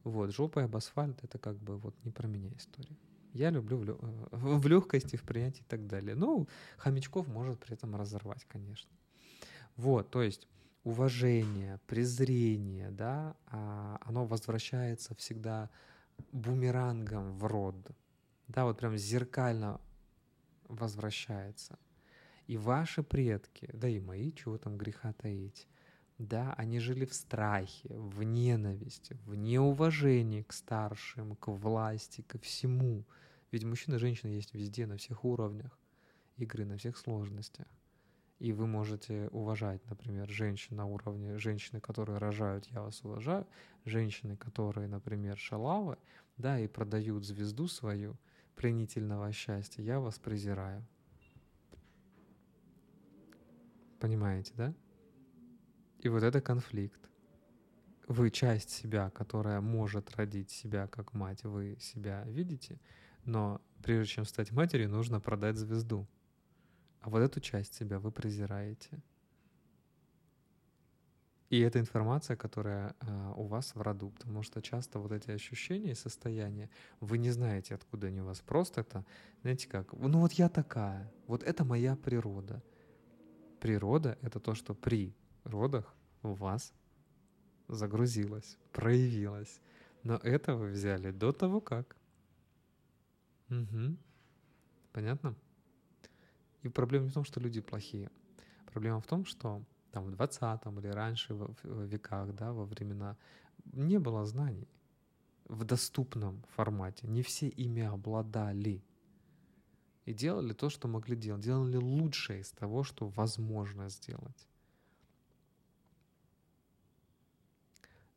[0.04, 2.96] Вот, жопой об асфальт, это как бы вот не про меня история.
[3.34, 3.90] Я люблю в.
[3.90, 6.14] Э, в легкости, в принятии и так далее.
[6.14, 8.90] Ну, хомячков может при этом разорвать, конечно.
[9.76, 10.48] Вот, то есть
[10.84, 15.68] уважение, презрение, да, а, оно возвращается всегда
[16.32, 17.74] бумерангом в род.
[18.48, 19.80] Да, вот прям зеркально
[20.68, 21.78] возвращается.
[22.46, 25.66] И ваши предки, да и мои, чего там греха таить,
[26.18, 33.04] да, они жили в страхе, в ненависти, в неуважении к старшим, к власти, ко всему.
[33.54, 35.78] Ведь мужчина и женщина есть везде, на всех уровнях
[36.38, 37.68] игры, на всех сложностях.
[38.40, 43.46] И вы можете уважать, например, женщин на уровне женщины, которые рожают, я вас уважаю,
[43.84, 45.98] женщины, которые, например, шалавы,
[46.36, 48.16] да, и продают звезду свою
[48.56, 50.84] пленительного счастья, я вас презираю.
[54.00, 54.74] Понимаете, да?
[56.00, 57.08] И вот это конфликт.
[58.08, 62.80] Вы часть себя, которая может родить себя как мать, вы себя видите,
[63.24, 66.06] но прежде чем стать матерью, нужно продать звезду.
[67.00, 69.02] А вот эту часть себя вы презираете.
[71.50, 75.92] И это информация, которая э, у вас в роду, потому что часто вот эти ощущения
[75.92, 76.68] и состояния,
[77.00, 78.40] вы не знаете, откуда они у вас.
[78.40, 79.04] Просто это,
[79.42, 82.62] знаете как, ну вот я такая, вот это моя природа.
[83.60, 85.14] Природа— это то, что при
[85.44, 86.72] родах у вас
[87.68, 89.60] загрузилось, проявилось.
[90.02, 91.96] Но это вы взяли до того, как.
[93.50, 93.96] Угу.
[94.92, 95.34] Понятно?
[96.62, 98.10] И проблема не в том, что люди плохие.
[98.72, 103.16] Проблема в том, что там в 20 или раньше в веках, да, во времена,
[103.72, 104.68] не было знаний
[105.48, 107.06] в доступном формате.
[107.06, 108.82] Не все ими обладали.
[110.06, 111.42] И делали то, что могли делать.
[111.42, 114.48] Делали лучшее из того, что возможно сделать.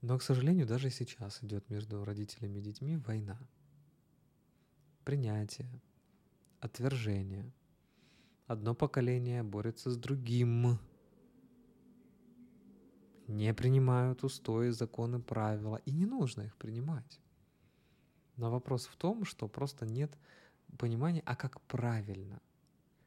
[0.01, 3.37] Но, к сожалению, даже сейчас идет между родителями и детьми война.
[5.07, 5.69] Принятие,
[6.59, 7.49] отвержение.
[8.45, 10.79] Одно поколение борется с другим.
[13.27, 15.77] Не принимают устои, законы, правила.
[15.85, 17.21] И не нужно их принимать.
[18.35, 20.11] Но вопрос в том, что просто нет
[20.77, 22.41] понимания, а как правильно.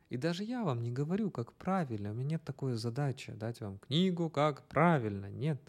[0.09, 2.13] И даже я вам не говорю, как правильно.
[2.13, 5.27] У меня нет такой задачи дать вам книгу, как правильно.
[5.27, 5.61] Нет.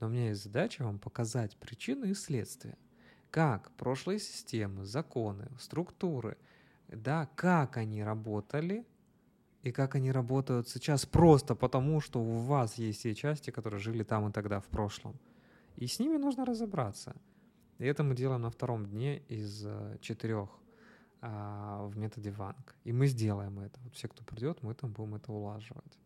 [0.00, 2.76] Но у меня есть задача вам показать причины и следствия.
[3.30, 6.36] Как прошлые системы, законы, структуры,
[6.88, 8.84] да, как они работали
[9.62, 14.02] и как они работают сейчас просто потому, что у вас есть те части, которые жили
[14.02, 15.14] там и тогда в прошлом.
[15.76, 17.14] И с ними нужно разобраться.
[17.78, 20.50] И это мы делаем на втором дне из э, четырех
[21.22, 22.74] а, в методе Ванг.
[22.84, 23.78] И мы сделаем это.
[23.84, 25.98] Вот все, кто придет, мы там будем это улаживать.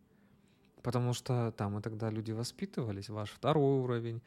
[0.83, 4.21] Потому что там и тогда люди воспитывались, ваш второй уровень,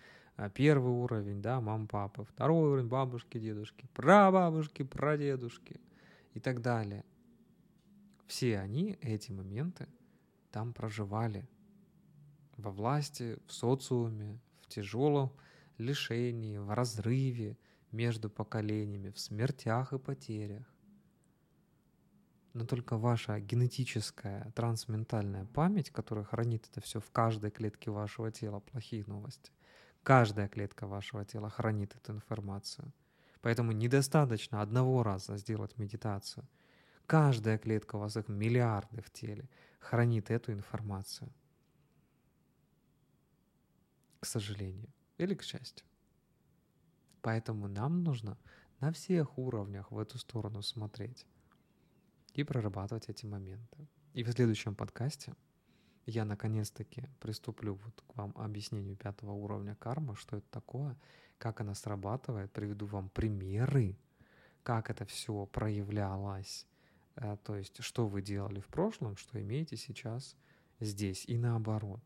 [0.54, 5.82] первый уровень, да, мам, папа, второй уровень, бабушки, дедушки, прабабушки, прадедушки
[6.34, 7.04] и так далее.
[8.28, 9.88] Все они, эти моменты,
[10.52, 11.48] там проживали
[12.58, 15.32] во власти, в социуме, в тяжелом
[15.78, 17.58] лишении, в разрыве
[17.92, 20.66] между поколениями, в смертях и потерях
[22.58, 28.60] но только ваша генетическая трансментальная память, которая хранит это все в каждой клетке вашего тела,
[28.60, 29.52] плохие новости.
[30.08, 32.94] Каждая клетка вашего тела хранит эту информацию.
[33.42, 36.48] Поэтому недостаточно одного раза сделать медитацию.
[37.08, 39.50] Каждая клетка у вас, их миллиарды в теле,
[39.80, 41.30] хранит эту информацию.
[44.22, 44.88] К сожалению.
[45.18, 45.86] Или к счастью.
[47.22, 48.38] Поэтому нам нужно
[48.80, 51.26] на всех уровнях в эту сторону смотреть
[52.34, 53.90] и прорабатывать эти моменты.
[54.14, 55.36] И в следующем подкасте
[56.08, 60.98] я наконец-таки приступлю вот к вам объяснению пятого уровня кармы, что это такое,
[61.38, 63.98] как она срабатывает, приведу вам примеры,
[64.64, 66.66] как это все проявлялось,
[67.16, 70.36] э, то есть что вы делали в прошлом, что имеете сейчас
[70.80, 72.02] здесь и наоборот.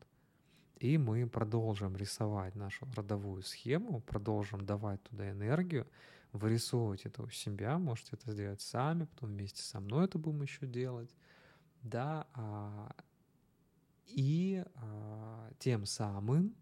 [0.80, 5.88] И мы продолжим рисовать нашу родовую схему, продолжим давать туда энергию,
[6.32, 10.66] вырисовывать это у себя, можете это сделать сами, потом вместе со мной это будем еще
[10.66, 11.14] делать,
[11.84, 12.96] да, а,
[14.14, 16.56] и а, тем самым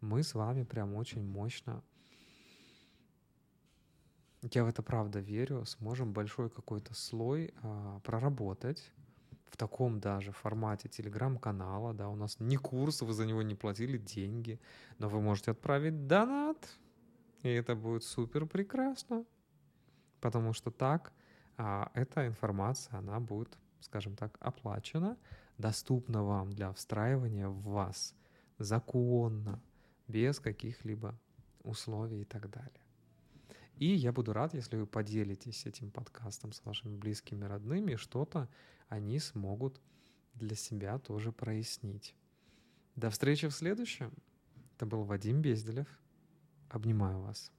[0.00, 1.82] мы с вами прям очень мощно,
[4.52, 8.92] я в это правда верю, сможем большой какой-то слой а, проработать
[9.46, 13.98] в таком даже формате телеграм-канала, да, у нас не курс, вы за него не платили
[13.98, 14.60] деньги,
[14.98, 16.58] но вы можете отправить донат,
[17.42, 19.24] и это будет супер прекрасно,
[20.20, 21.12] потому что так
[21.56, 25.16] а, эта информация, она будет, скажем так, оплачена,
[25.58, 28.14] доступна вам для встраивания в вас
[28.58, 29.62] законно,
[30.08, 31.18] без каких-либо
[31.62, 32.84] условий и так далее.
[33.76, 38.48] И я буду рад, если вы поделитесь этим подкастом с вашими близкими, родными, что-то
[38.88, 39.80] они смогут
[40.34, 42.14] для себя тоже прояснить.
[42.94, 44.12] До встречи в следующем.
[44.76, 45.88] Это был Вадим Безделев.
[46.68, 47.53] Обнимаю вас.